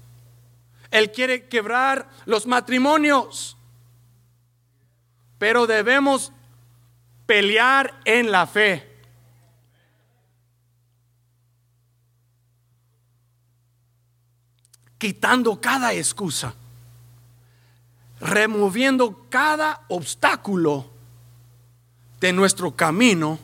[0.91, 3.57] Él quiere quebrar los matrimonios,
[5.39, 6.33] pero debemos
[7.27, 8.91] pelear en la fe.
[14.99, 16.55] Quitando cada excusa,
[18.21, 20.91] removiendo cada obstáculo
[22.21, 23.39] de nuestro camino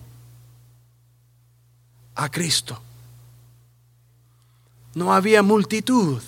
[2.14, 2.80] a Cristo.
[4.94, 6.22] No había multitud,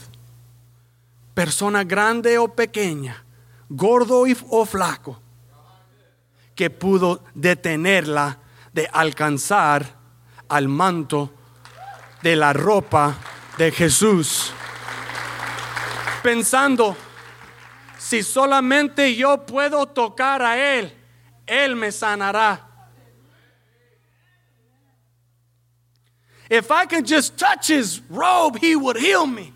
[1.35, 3.25] persona grande o pequeña,
[3.69, 5.21] gordo o flaco,
[6.55, 8.39] que pudo detenerla
[8.73, 9.97] de alcanzar
[10.49, 11.33] al manto
[12.23, 13.17] de la ropa
[13.59, 14.53] de Jesús.
[16.23, 16.97] Pensando,
[17.99, 20.97] si solamente yo puedo tocar a Él,
[21.47, 22.69] Él me sanará.
[26.53, 29.55] If I could just touch his robe, he would heal me.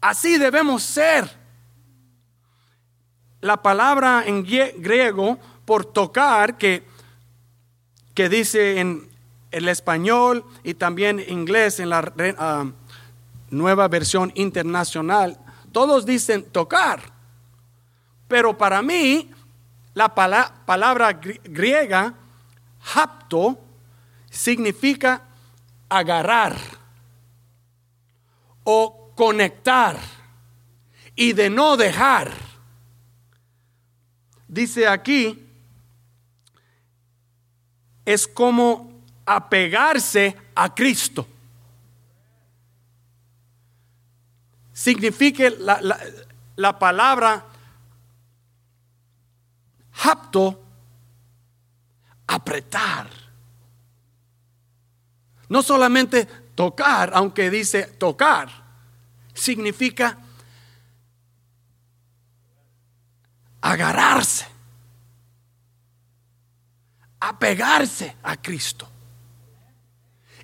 [0.00, 1.30] Así debemos ser.
[3.42, 6.82] La palabra en griego por tocar, que,
[8.12, 9.08] que dice en
[9.52, 12.72] el español y también inglés en la ah,
[13.50, 15.38] nueva versión internacional,
[15.70, 17.00] todos dicen tocar.
[18.26, 19.30] Pero para mí,
[19.94, 21.12] la palabra
[21.44, 22.16] griega
[22.82, 23.58] Hapto
[24.30, 25.22] significa
[25.88, 26.56] agarrar
[28.64, 29.98] o conectar
[31.14, 32.32] y de no dejar.
[34.48, 35.46] Dice aquí,
[38.04, 41.26] es como apegarse a Cristo.
[44.72, 45.98] Significa la,
[46.56, 47.46] la palabra
[50.02, 50.69] hapto
[52.30, 53.10] apretar.
[55.48, 58.48] No solamente tocar, aunque dice tocar,
[59.34, 60.16] significa
[63.60, 64.46] agarrarse,
[67.18, 68.88] apegarse a Cristo.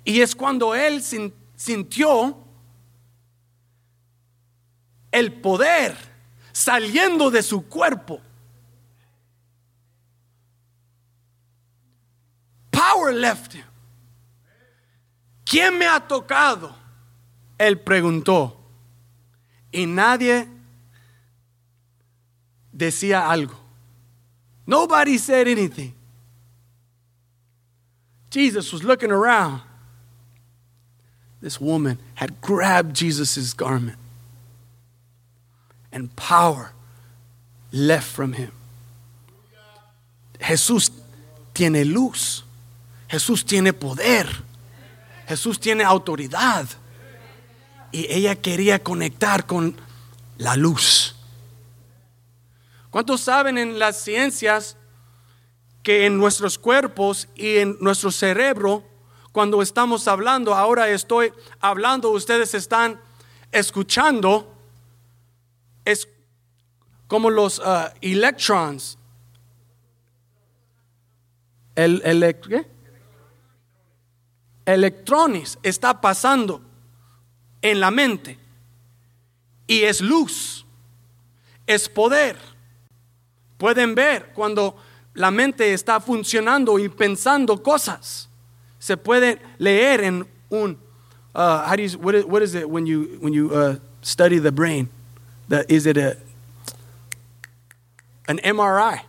[0.03, 1.01] Y es cuando él
[1.55, 2.37] sintió
[5.09, 5.95] el poder
[6.51, 8.21] saliendo de su cuerpo
[12.87, 13.65] power left him.
[15.45, 16.73] ¿Quién me ha tocado?
[17.57, 18.55] Él preguntó.
[19.71, 20.47] Y nadie
[22.71, 23.55] decía algo.
[24.65, 25.93] Nobody said anything.
[28.29, 29.61] Jesus was looking around.
[31.41, 33.97] this woman had grabbed Jesus' garment,
[35.91, 36.71] and power
[37.71, 38.51] left from him.
[40.39, 40.89] Jesús
[41.53, 42.43] tiene luz.
[43.07, 44.27] Jesús tiene poder.
[45.27, 46.67] Jesús tiene autoridad.
[47.91, 49.75] Y ella quería conectar con
[50.37, 51.15] la luz.
[52.89, 54.77] ¿Cuántos saben en las ciencias
[55.83, 58.83] que en nuestros cuerpos y en nuestro cerebro,
[59.31, 62.99] cuando estamos hablando, ahora estoy hablando, ustedes están
[63.51, 64.53] escuchando,
[65.85, 66.09] es
[67.07, 68.97] como los uh, electrons.
[71.75, 72.01] El,
[72.49, 72.65] ¿qué?
[74.67, 76.61] Electrones está pasando
[77.61, 78.37] en la mente
[79.65, 80.65] y es luz,
[81.65, 82.35] es poder.
[83.57, 84.75] Pueden ver cuando
[85.13, 88.27] la mente está funcionando y pensando cosas.
[88.77, 90.77] Se puede leer en un
[91.33, 94.89] uh, how do you, what, is, it when you when you uh, study the brain?
[95.47, 96.17] The, is it a
[98.27, 98.99] an MRI?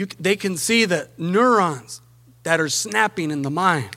[0.00, 2.00] You, they can see the neurons
[2.42, 3.90] that are snapping in the mind.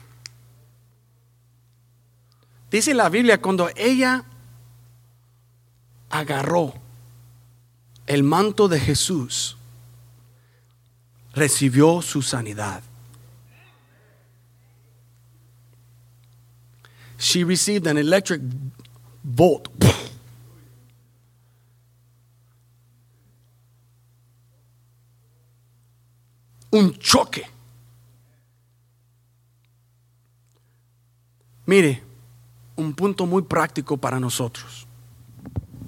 [2.68, 4.22] Dice la Biblia cuando ella
[6.10, 6.74] agarró
[8.06, 9.56] el manto de Jesús,
[11.34, 12.82] recibió su sanidad.
[17.16, 18.42] She received an electric
[19.24, 19.68] bolt.
[26.74, 27.46] Un choque.
[31.66, 32.02] Mire,
[32.74, 34.84] un punto muy práctico para nosotros.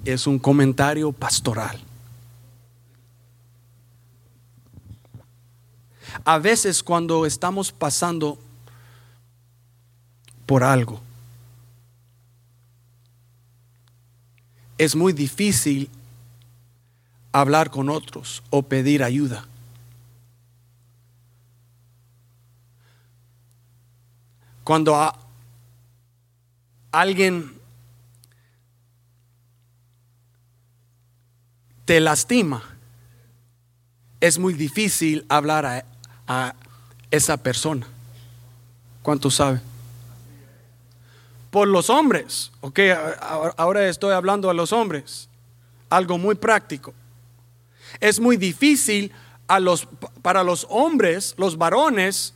[0.05, 1.77] Es un comentario pastoral.
[6.23, 8.37] A veces cuando estamos pasando
[10.45, 11.01] por algo,
[14.77, 15.89] es muy difícil
[17.33, 19.45] hablar con otros o pedir ayuda.
[24.67, 25.17] Cuando a,
[26.91, 27.57] alguien
[31.85, 32.61] te lastima,
[34.19, 35.85] es muy difícil hablar
[36.27, 36.53] a,
[37.11, 37.87] esa persona.
[39.03, 39.61] ¿Cuántos saben?
[41.49, 42.79] Por los hombres, ok,
[43.55, 45.29] ahora estoy hablando a los hombres,
[45.89, 46.93] algo muy práctico.
[48.01, 49.13] Es muy difícil
[49.47, 49.87] a los,
[50.21, 52.33] para los hombres, los varones,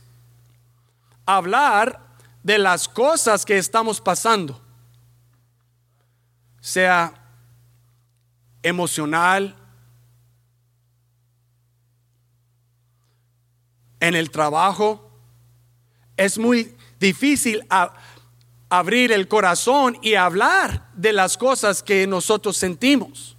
[1.26, 2.01] hablar
[2.42, 4.60] de las cosas que estamos pasando,
[6.60, 7.14] sea
[8.62, 9.56] emocional,
[14.02, 15.08] en el trabajo.
[16.16, 17.64] Es muy difícil
[18.68, 23.36] abrir el corazón y hablar de las cosas que nosotros sentimos.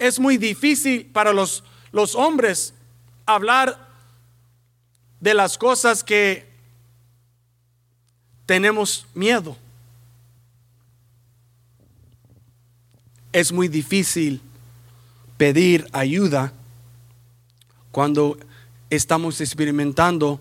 [0.00, 1.62] Es muy difícil para los,
[1.92, 2.74] los hombres
[3.24, 3.88] hablar
[5.20, 6.53] de las cosas que
[8.46, 9.56] tenemos miedo.
[13.32, 14.40] Es muy difícil
[15.36, 16.52] pedir ayuda
[17.90, 18.38] cuando
[18.90, 20.40] estamos experimentando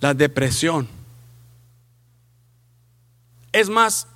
[0.00, 0.88] la depresión.
[3.52, 4.06] Es más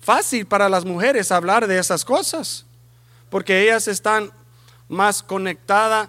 [0.00, 2.64] fácil para las mujeres hablar de esas cosas,
[3.30, 4.30] porque ellas están
[4.88, 6.08] más conectadas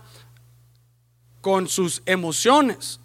[1.41, 2.99] con sus emociones.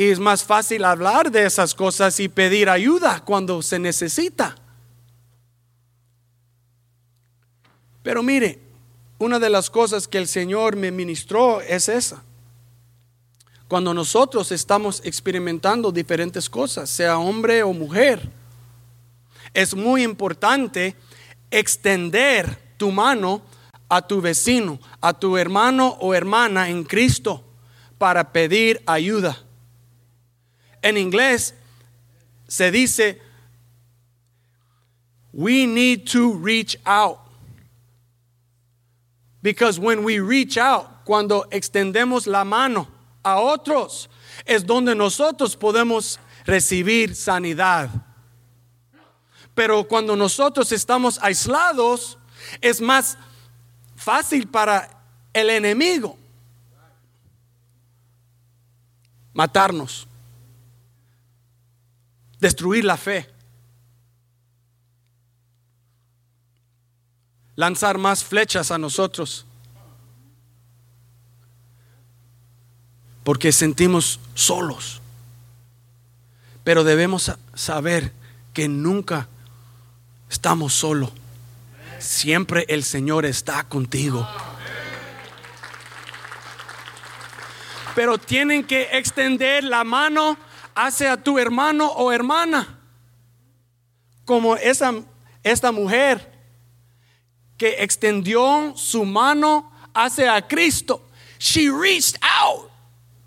[0.00, 4.56] Y es más fácil hablar de esas cosas y pedir ayuda cuando se necesita.
[8.02, 8.58] Pero mire,
[9.18, 12.22] una de las cosas que el Señor me ministró es esa.
[13.68, 18.26] Cuando nosotros estamos experimentando diferentes cosas, sea hombre o mujer,
[19.52, 20.96] es muy importante
[21.50, 23.42] extender tu mano
[23.90, 27.44] a tu vecino, a tu hermano o hermana en Cristo
[27.98, 29.44] para pedir ayuda.
[30.82, 31.54] En inglés
[32.48, 33.20] se dice,
[35.32, 37.18] we need to reach out.
[39.42, 42.88] Because when we reach out, cuando extendemos la mano
[43.24, 44.08] a otros,
[44.46, 47.90] es donde nosotros podemos recibir sanidad.
[49.54, 52.18] Pero cuando nosotros estamos aislados,
[52.60, 53.16] es más
[53.96, 54.88] fácil para
[55.32, 56.16] el enemigo
[59.32, 60.06] matarnos,
[62.40, 63.28] destruir la fe.
[67.56, 69.44] lanzar más flechas a nosotros.
[73.30, 75.00] porque sentimos solos.
[76.64, 78.12] Pero debemos saber
[78.52, 79.28] que nunca
[80.28, 81.10] estamos solos.
[81.98, 84.28] Siempre el Señor está contigo.
[87.94, 90.36] Pero tienen que extender la mano
[90.74, 92.78] hacia tu hermano o hermana.
[94.24, 94.92] Como esa,
[95.42, 96.30] esta mujer
[97.56, 101.02] que extendió su mano hacia Cristo.
[101.38, 102.70] She reached out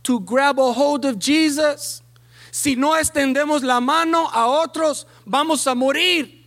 [0.04, 2.02] to grab a hold of Jesus.
[2.52, 6.44] Si no extendemos la mano a otros, vamos a morir.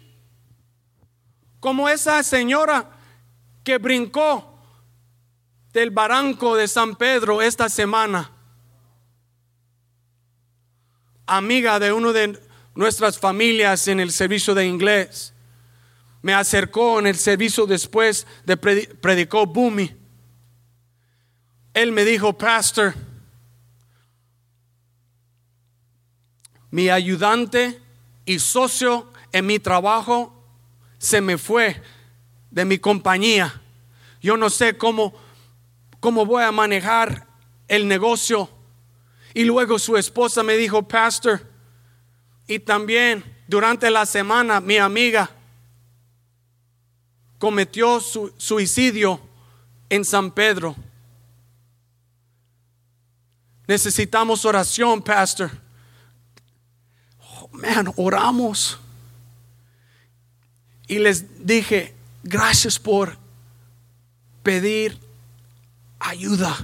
[1.60, 2.88] Como esa señora
[3.64, 4.44] que brincó
[5.72, 8.30] del barranco de San Pedro esta semana.
[11.26, 12.40] Amiga de uno de
[12.74, 15.34] nuestras familias en el servicio de inglés.
[16.22, 19.94] Me acercó en el servicio después de predicó Bumi.
[21.74, 22.94] Él me dijo, Pastor,
[26.70, 27.80] mi ayudante
[28.24, 30.32] y socio en mi trabajo
[30.98, 31.82] se me fue
[32.50, 33.62] de mi compañía.
[34.20, 35.14] Yo no sé cómo,
[36.00, 37.26] cómo voy a manejar
[37.68, 38.50] el negocio.
[39.36, 41.46] Y luego su esposa me dijo, Pastor,
[42.46, 45.30] y también durante la semana mi amiga
[47.36, 49.20] cometió su suicidio
[49.90, 50.74] en San Pedro.
[53.66, 55.50] Necesitamos oración, pastor.
[57.20, 58.78] Oh, man, oramos.
[60.88, 63.18] Y les dije, gracias por
[64.42, 64.98] pedir
[65.98, 66.56] ayuda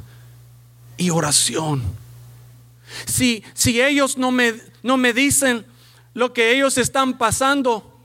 [0.96, 2.00] y oración.
[3.07, 5.66] Si, si ellos no me, no me dicen
[6.14, 8.01] lo que ellos están pasando,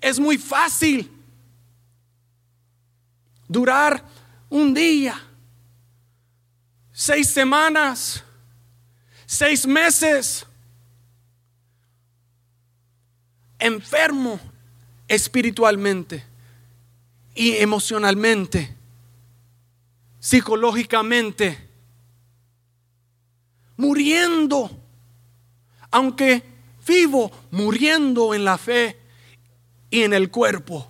[0.00, 1.10] es muy fácil
[3.48, 4.04] durar
[4.48, 5.20] un día,
[6.92, 8.22] seis semanas,
[9.26, 10.46] seis meses,
[13.58, 14.40] enfermo
[15.08, 16.24] espiritualmente
[17.34, 18.74] y emocionalmente,
[20.18, 21.71] psicológicamente,
[23.82, 24.70] muriendo,
[25.90, 26.44] aunque
[26.86, 28.96] vivo, muriendo en la fe
[29.90, 30.86] y en el cuerpo.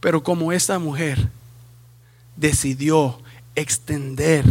[0.00, 1.28] Pero como esa mujer
[2.34, 3.20] decidió
[3.54, 4.46] extender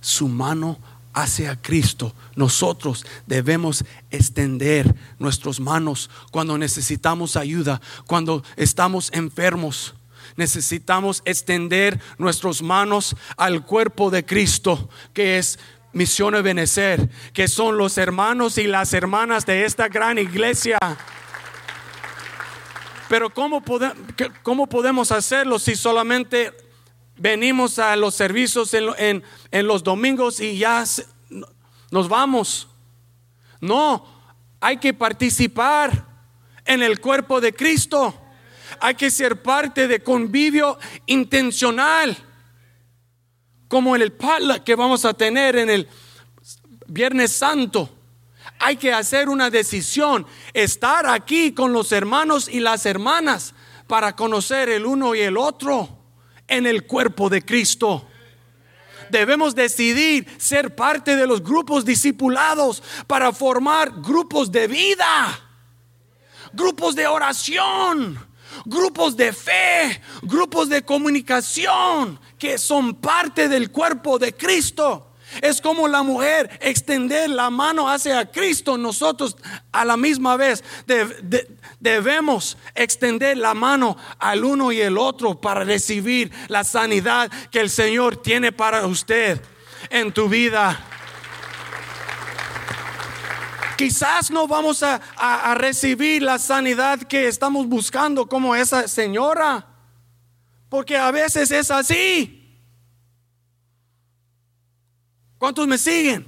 [0.00, 0.78] su mano
[1.12, 9.94] hacia Cristo, nosotros debemos extender nuestras manos cuando necesitamos ayuda, cuando estamos enfermos.
[10.36, 15.58] Necesitamos extender nuestras manos al cuerpo de Cristo, que es
[15.92, 20.78] Misión de Benecer, que son los hermanos y las hermanas de esta gran iglesia.
[23.08, 23.62] Pero ¿cómo,
[24.42, 26.52] ¿cómo podemos hacerlo si solamente
[27.16, 30.84] venimos a los servicios en, los domingos y ya
[31.90, 32.68] nos vamos?
[33.60, 34.06] No,
[34.60, 36.06] hay que participar
[36.66, 38.14] en el cuerpo de Cristo.
[38.80, 42.16] Hay que ser parte de convivio intencional,
[43.68, 45.88] como en el potluck que vamos a tener en el
[46.86, 47.98] Viernes Santo
[48.58, 53.54] hay que hacer una decisión, estar aquí con los hermanos y las hermanas
[53.86, 55.88] para conocer el uno y el otro
[56.46, 58.06] en el cuerpo de Cristo.
[59.10, 65.40] Debemos decidir ser parte de los grupos discipulados para formar grupos de vida,
[66.52, 68.27] grupos de oración,
[68.64, 75.04] grupos de fe, grupos de comunicación que son parte del cuerpo de Cristo.
[75.42, 78.78] Es como la mujer extender la mano hacia Cristo.
[78.78, 79.36] Nosotros
[79.72, 80.64] a la misma vez
[81.80, 87.68] debemos extender la mano al uno y el otro para recibir la sanidad que el
[87.68, 89.40] Señor tiene para usted
[89.90, 90.87] en tu vida.
[93.78, 99.64] Quizás no vamos a, recibir la sanidad que estamos buscando como esa señora,
[100.68, 102.60] porque a veces es así.
[105.38, 106.26] ¿Cuántos me siguen?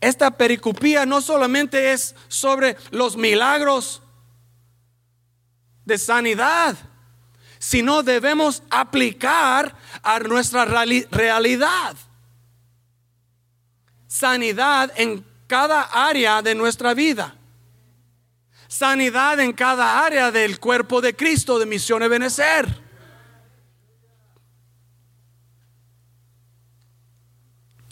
[0.00, 4.02] Esta pericopía no solamente es sobre los milagros
[5.84, 6.76] de sanidad,
[7.58, 11.96] sino debemos aplicar a nuestra realidad.
[14.18, 17.34] Sanidad en cada área de nuestra vida.
[18.66, 22.80] Sanidad en cada área del cuerpo de Cristo de Misión de Benecer.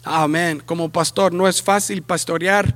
[0.03, 0.63] Amén.
[0.65, 2.75] Como pastor, no es fácil pastorear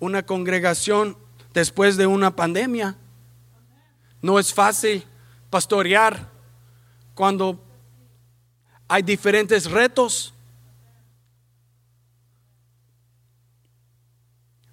[0.00, 1.16] una congregación
[1.54, 2.96] después de una pandemia.
[4.20, 5.06] No es fácil
[5.48, 6.28] pastorear
[7.14, 7.64] cuando
[8.88, 10.34] hay diferentes retos.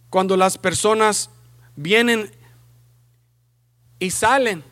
[0.09, 1.29] Cuando las personas
[1.75, 2.31] vienen
[3.99, 4.63] y salen,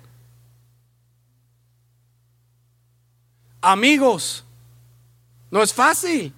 [3.61, 4.43] amigos,
[5.51, 6.33] no es fácil.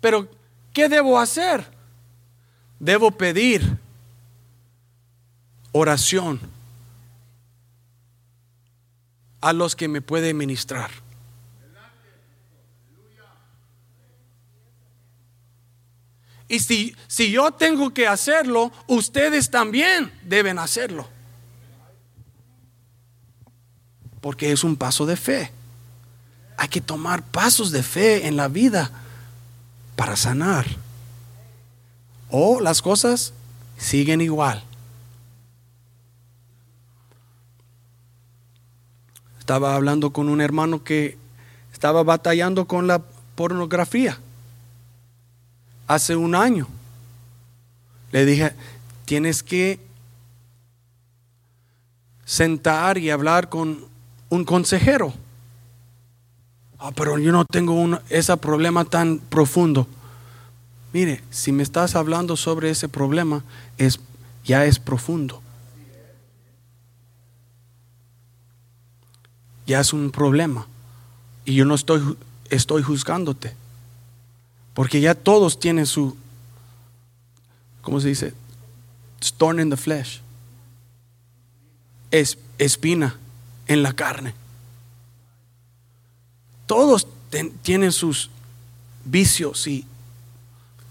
[0.00, 0.28] Pero,
[0.72, 1.66] ¿qué debo hacer?
[2.78, 3.78] Debo pedir
[5.72, 6.40] oración
[9.40, 10.90] a los que me puede ministrar.
[16.48, 21.08] Y si, si yo tengo que hacerlo, ustedes también deben hacerlo.
[24.20, 25.50] Porque es un paso de fe.
[26.56, 28.90] Hay que tomar pasos de fe en la vida
[29.96, 30.66] para sanar.
[32.30, 33.32] O las cosas
[33.76, 34.62] siguen igual.
[39.40, 41.18] Estaba hablando con un hermano que
[41.72, 43.00] estaba batallando con la
[43.34, 44.18] pornografía
[45.86, 46.66] hace un año.
[48.12, 48.52] Le dije,
[49.04, 49.80] tienes que
[52.24, 53.84] sentar y hablar con
[54.28, 55.12] un consejero.
[56.78, 59.86] Ah, pero yo no tengo ese problema tan profundo.
[60.92, 63.44] Mire, si me estás hablando sobre ese problema,
[63.78, 64.00] es,
[64.44, 65.42] ya es profundo.
[69.66, 70.66] ya es un problema.
[71.44, 72.16] Y yo no estoy,
[72.48, 73.54] estoy juzgándote.
[74.76, 76.14] Porque ya todos tienen su,
[77.80, 78.34] ¿cómo se dice?
[79.22, 80.20] Storm in the flesh.
[82.10, 83.16] Es, espina
[83.68, 84.34] en la carne.
[86.66, 87.08] Todos
[87.62, 88.28] tienen sus
[89.06, 89.86] vicios y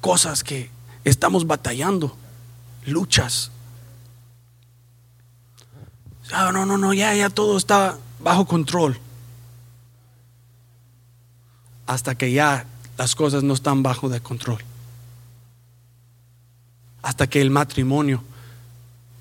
[0.01, 0.71] cosas que
[1.03, 2.17] estamos batallando,
[2.87, 3.51] luchas.
[6.31, 8.97] Ah, no, no, no, ya, ya todo está bajo control.
[11.85, 12.65] Hasta que ya
[12.97, 14.63] las cosas no están bajo de control.
[17.01, 18.23] Hasta que el matrimonio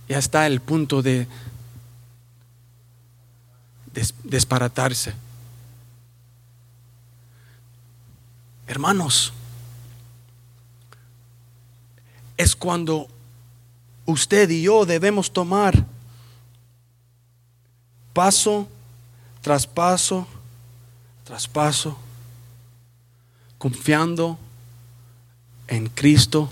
[0.08, 1.26] ya está el punto de
[4.24, 5.14] desparatarse.
[8.66, 9.32] Hermanos,
[12.36, 13.08] es cuando
[14.06, 15.84] usted y yo debemos tomar
[18.12, 18.68] paso
[19.44, 20.26] traspaso,
[21.24, 21.98] traspaso,
[23.64, 24.38] confiando
[25.68, 26.50] en Cristo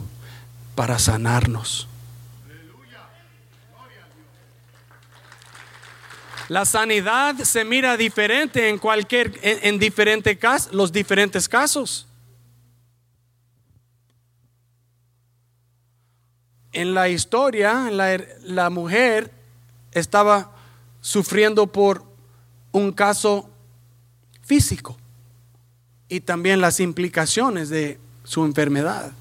[0.75, 1.87] para sanarnos.
[6.49, 12.07] La sanidad se mira diferente en cualquier, en, diferentes casos, los diferentes casos.
[16.73, 19.31] En la historia, la, la mujer
[19.91, 20.51] estaba
[21.03, 22.07] sufriendo por
[22.73, 23.51] un caso
[24.41, 24.97] físico
[26.13, 29.13] y también las implicaciones de su enfermedad.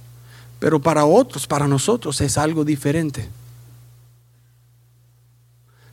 [0.59, 3.29] Pero para otros, para nosotros es algo diferente.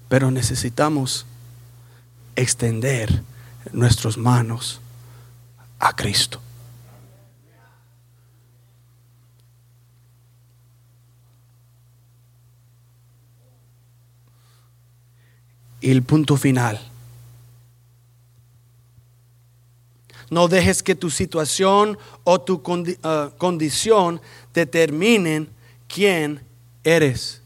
[0.08, 1.24] Pero necesitamos
[2.34, 3.22] extender
[3.72, 4.80] nuestras manos
[5.78, 6.40] a Cristo.
[15.80, 16.80] Y el punto final
[20.30, 24.20] No dejes que tu situación o tu uh, condición
[24.52, 25.48] determinen
[25.86, 26.42] quién
[26.84, 27.42] eres.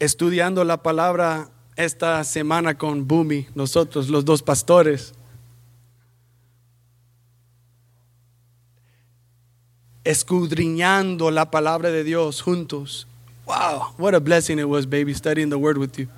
[0.00, 5.14] Estudiando la palabra esta semana con Bumi, nosotros los dos pastores,
[10.02, 13.06] escudriñando la palabra de Dios juntos.
[13.46, 16.08] Wow, what a blessing it was, baby, studying the word with you.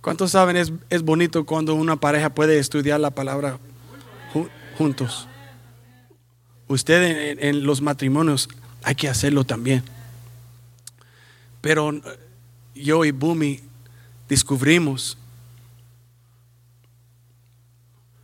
[0.00, 3.58] ¿Cuántos saben es, es bonito cuando una pareja puede estudiar la palabra
[4.78, 5.28] juntos?
[6.68, 8.48] Usted en, los matrimonios
[8.82, 9.82] hay que hacerlo también.
[11.60, 12.00] Pero
[12.74, 13.60] yo y Bumi
[14.28, 15.18] descubrimos,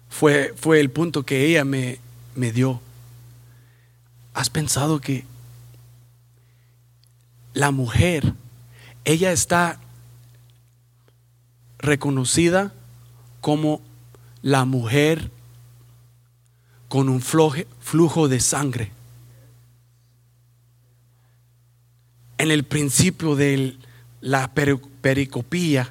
[0.09, 1.99] fue, fue el punto que ella me,
[2.35, 2.81] me dio.
[4.33, 5.25] ¿Has pensado que
[7.53, 8.33] la mujer,
[9.05, 9.81] ella está
[11.87, 12.75] reconocida
[13.41, 13.81] como
[14.43, 15.31] la mujer
[16.89, 18.93] con un flujo de sangre.
[22.39, 23.77] En el principio de
[24.21, 25.91] la pericopía,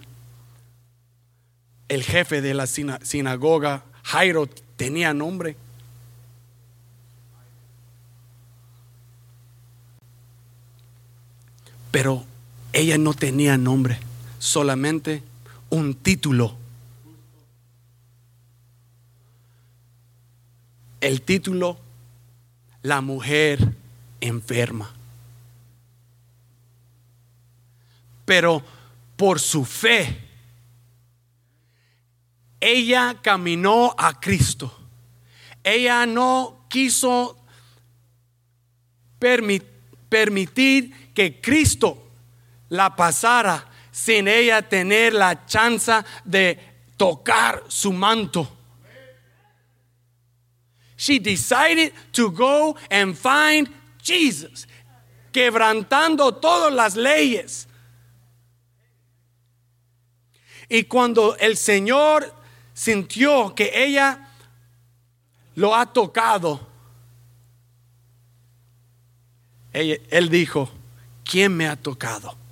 [1.87, 5.55] el jefe de la sinagoga, Jairo, tenía nombre.
[11.91, 12.25] Pero
[12.73, 13.97] ella no tenía nombre,
[14.37, 15.23] solamente
[15.69, 16.55] un título.
[21.01, 21.77] El título,
[22.81, 23.75] La mujer
[24.21, 24.91] enferma.
[28.25, 28.63] Pero
[29.15, 30.21] por su fe,
[32.59, 34.75] ella caminó a Cristo.
[35.63, 37.37] Ella no quiso
[40.09, 42.07] permitir que Cristo
[42.69, 46.59] la pasara sin ella tener la chance de
[46.97, 48.45] tocar su manto.
[50.97, 53.69] She decided to go and find
[54.03, 54.67] Jesus,
[55.31, 57.67] quebrantando todas las leyes.
[60.67, 62.35] Y cuando el Señor
[62.73, 64.27] sintió que ella
[65.55, 66.59] lo ha tocado,
[69.71, 70.69] él dijo,
[71.23, 72.44] ¿quién me ha tocado?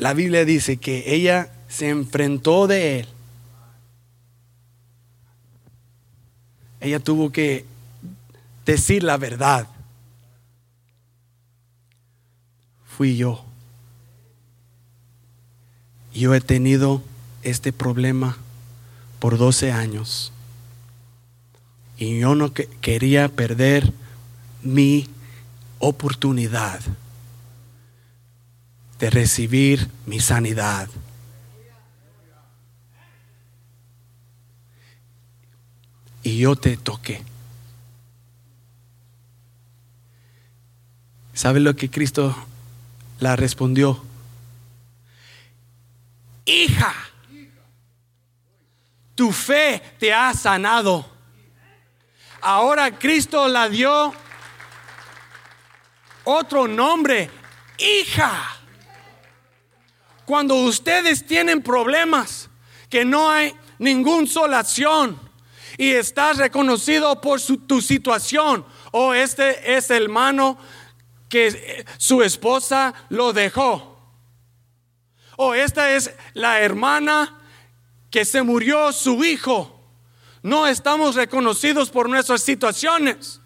[0.00, 3.08] La Biblia dice que ella se enfrentó de él.
[6.80, 7.66] Ella tuvo que
[8.64, 9.68] decir la verdad.
[12.86, 13.44] Fui yo.
[16.14, 17.02] Yo he tenido
[17.42, 18.38] este problema
[19.18, 20.32] por 12 años.
[21.98, 23.92] Y yo no quería perder
[24.62, 25.10] mi
[25.78, 26.80] oportunidad
[29.00, 30.88] de recibir mi sanidad.
[36.22, 37.24] Y yo te toqué.
[41.32, 42.36] ¿Sabe lo que Cristo
[43.18, 44.04] la respondió?
[46.44, 46.92] Hija,
[49.14, 51.08] tu fe te ha sanado.
[52.42, 54.12] Ahora Cristo la dio
[56.24, 57.30] otro nombre,
[57.78, 58.59] hija.
[60.30, 62.48] Cuando ustedes tienen problemas,
[62.88, 65.18] que no hay ninguna solación
[65.76, 70.56] y estás reconocido por tu situación, o este es el hermano
[71.28, 73.98] que su esposa lo dejó,
[75.36, 77.36] o esta es la hermana
[78.08, 79.82] que se murió su hijo.
[80.44, 83.40] No estamos reconocidos por nuestras situaciones,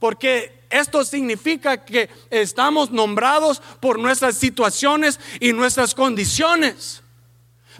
[0.00, 7.00] porque esto significa que estamos nombrados por nuestras situaciones y nuestras condiciones.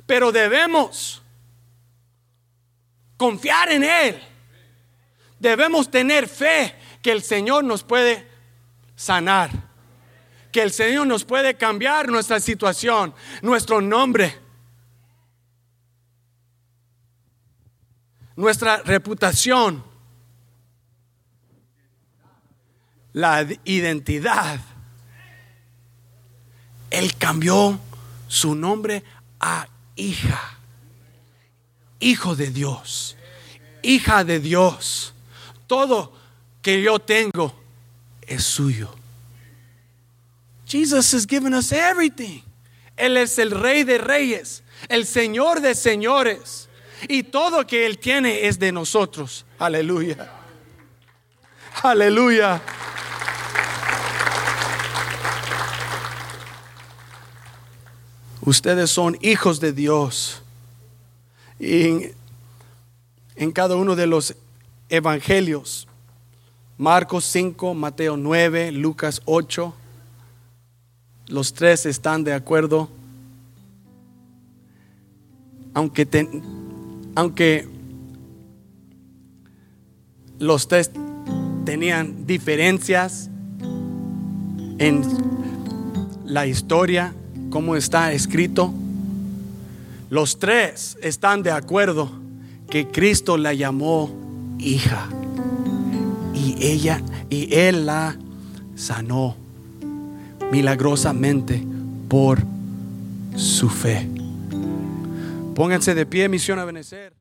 [0.06, 1.20] Pero debemos
[3.16, 4.22] confiar en Él.
[5.40, 6.72] Debemos tener fe
[7.02, 8.28] que el Señor nos puede
[8.94, 9.50] sanar.
[10.52, 14.38] Que el Señor nos puede cambiar nuestra situación, nuestro nombre,
[18.36, 19.93] nuestra reputación
[23.14, 24.60] la identidad.
[26.90, 27.80] Él cambió
[28.28, 29.02] su nombre
[29.40, 30.58] a hija,
[32.00, 33.16] hijo de Dios,
[33.82, 35.14] hija de Dios.
[35.66, 36.12] Todo
[36.60, 37.54] que yo tengo
[38.22, 38.94] es suyo.
[40.66, 42.42] Jesus has given us everything.
[42.96, 46.68] Él es el rey de reyes, el señor de señores.
[47.08, 49.44] Y todo que Él tiene es de nosotros.
[49.58, 50.30] Aleluya.
[51.82, 52.62] Aleluya.
[58.44, 60.42] Ustedes son hijos de Dios.
[61.58, 62.10] Y
[63.36, 64.34] en, cada uno de los
[64.90, 65.88] evangelios,
[66.76, 69.74] Marcos 5, Mateo 9, Lucas 8,
[71.28, 72.90] los tres están de acuerdo.
[75.72, 76.06] Aunque,
[77.14, 77.66] aunque
[80.38, 80.90] los tres
[81.64, 83.30] tenían diferencias
[84.78, 85.02] en
[86.26, 87.14] la historia,
[87.54, 88.74] como está escrito,
[90.10, 92.10] los tres están de acuerdo
[92.68, 94.10] que Cristo la llamó
[94.58, 95.08] hija
[96.34, 97.00] y ella
[97.30, 98.16] y él la
[98.74, 99.36] sanó
[100.50, 101.64] milagrosamente
[102.08, 102.42] por
[103.36, 104.08] su fe.
[105.54, 107.13] Pónganse de pie, misión a Benecer.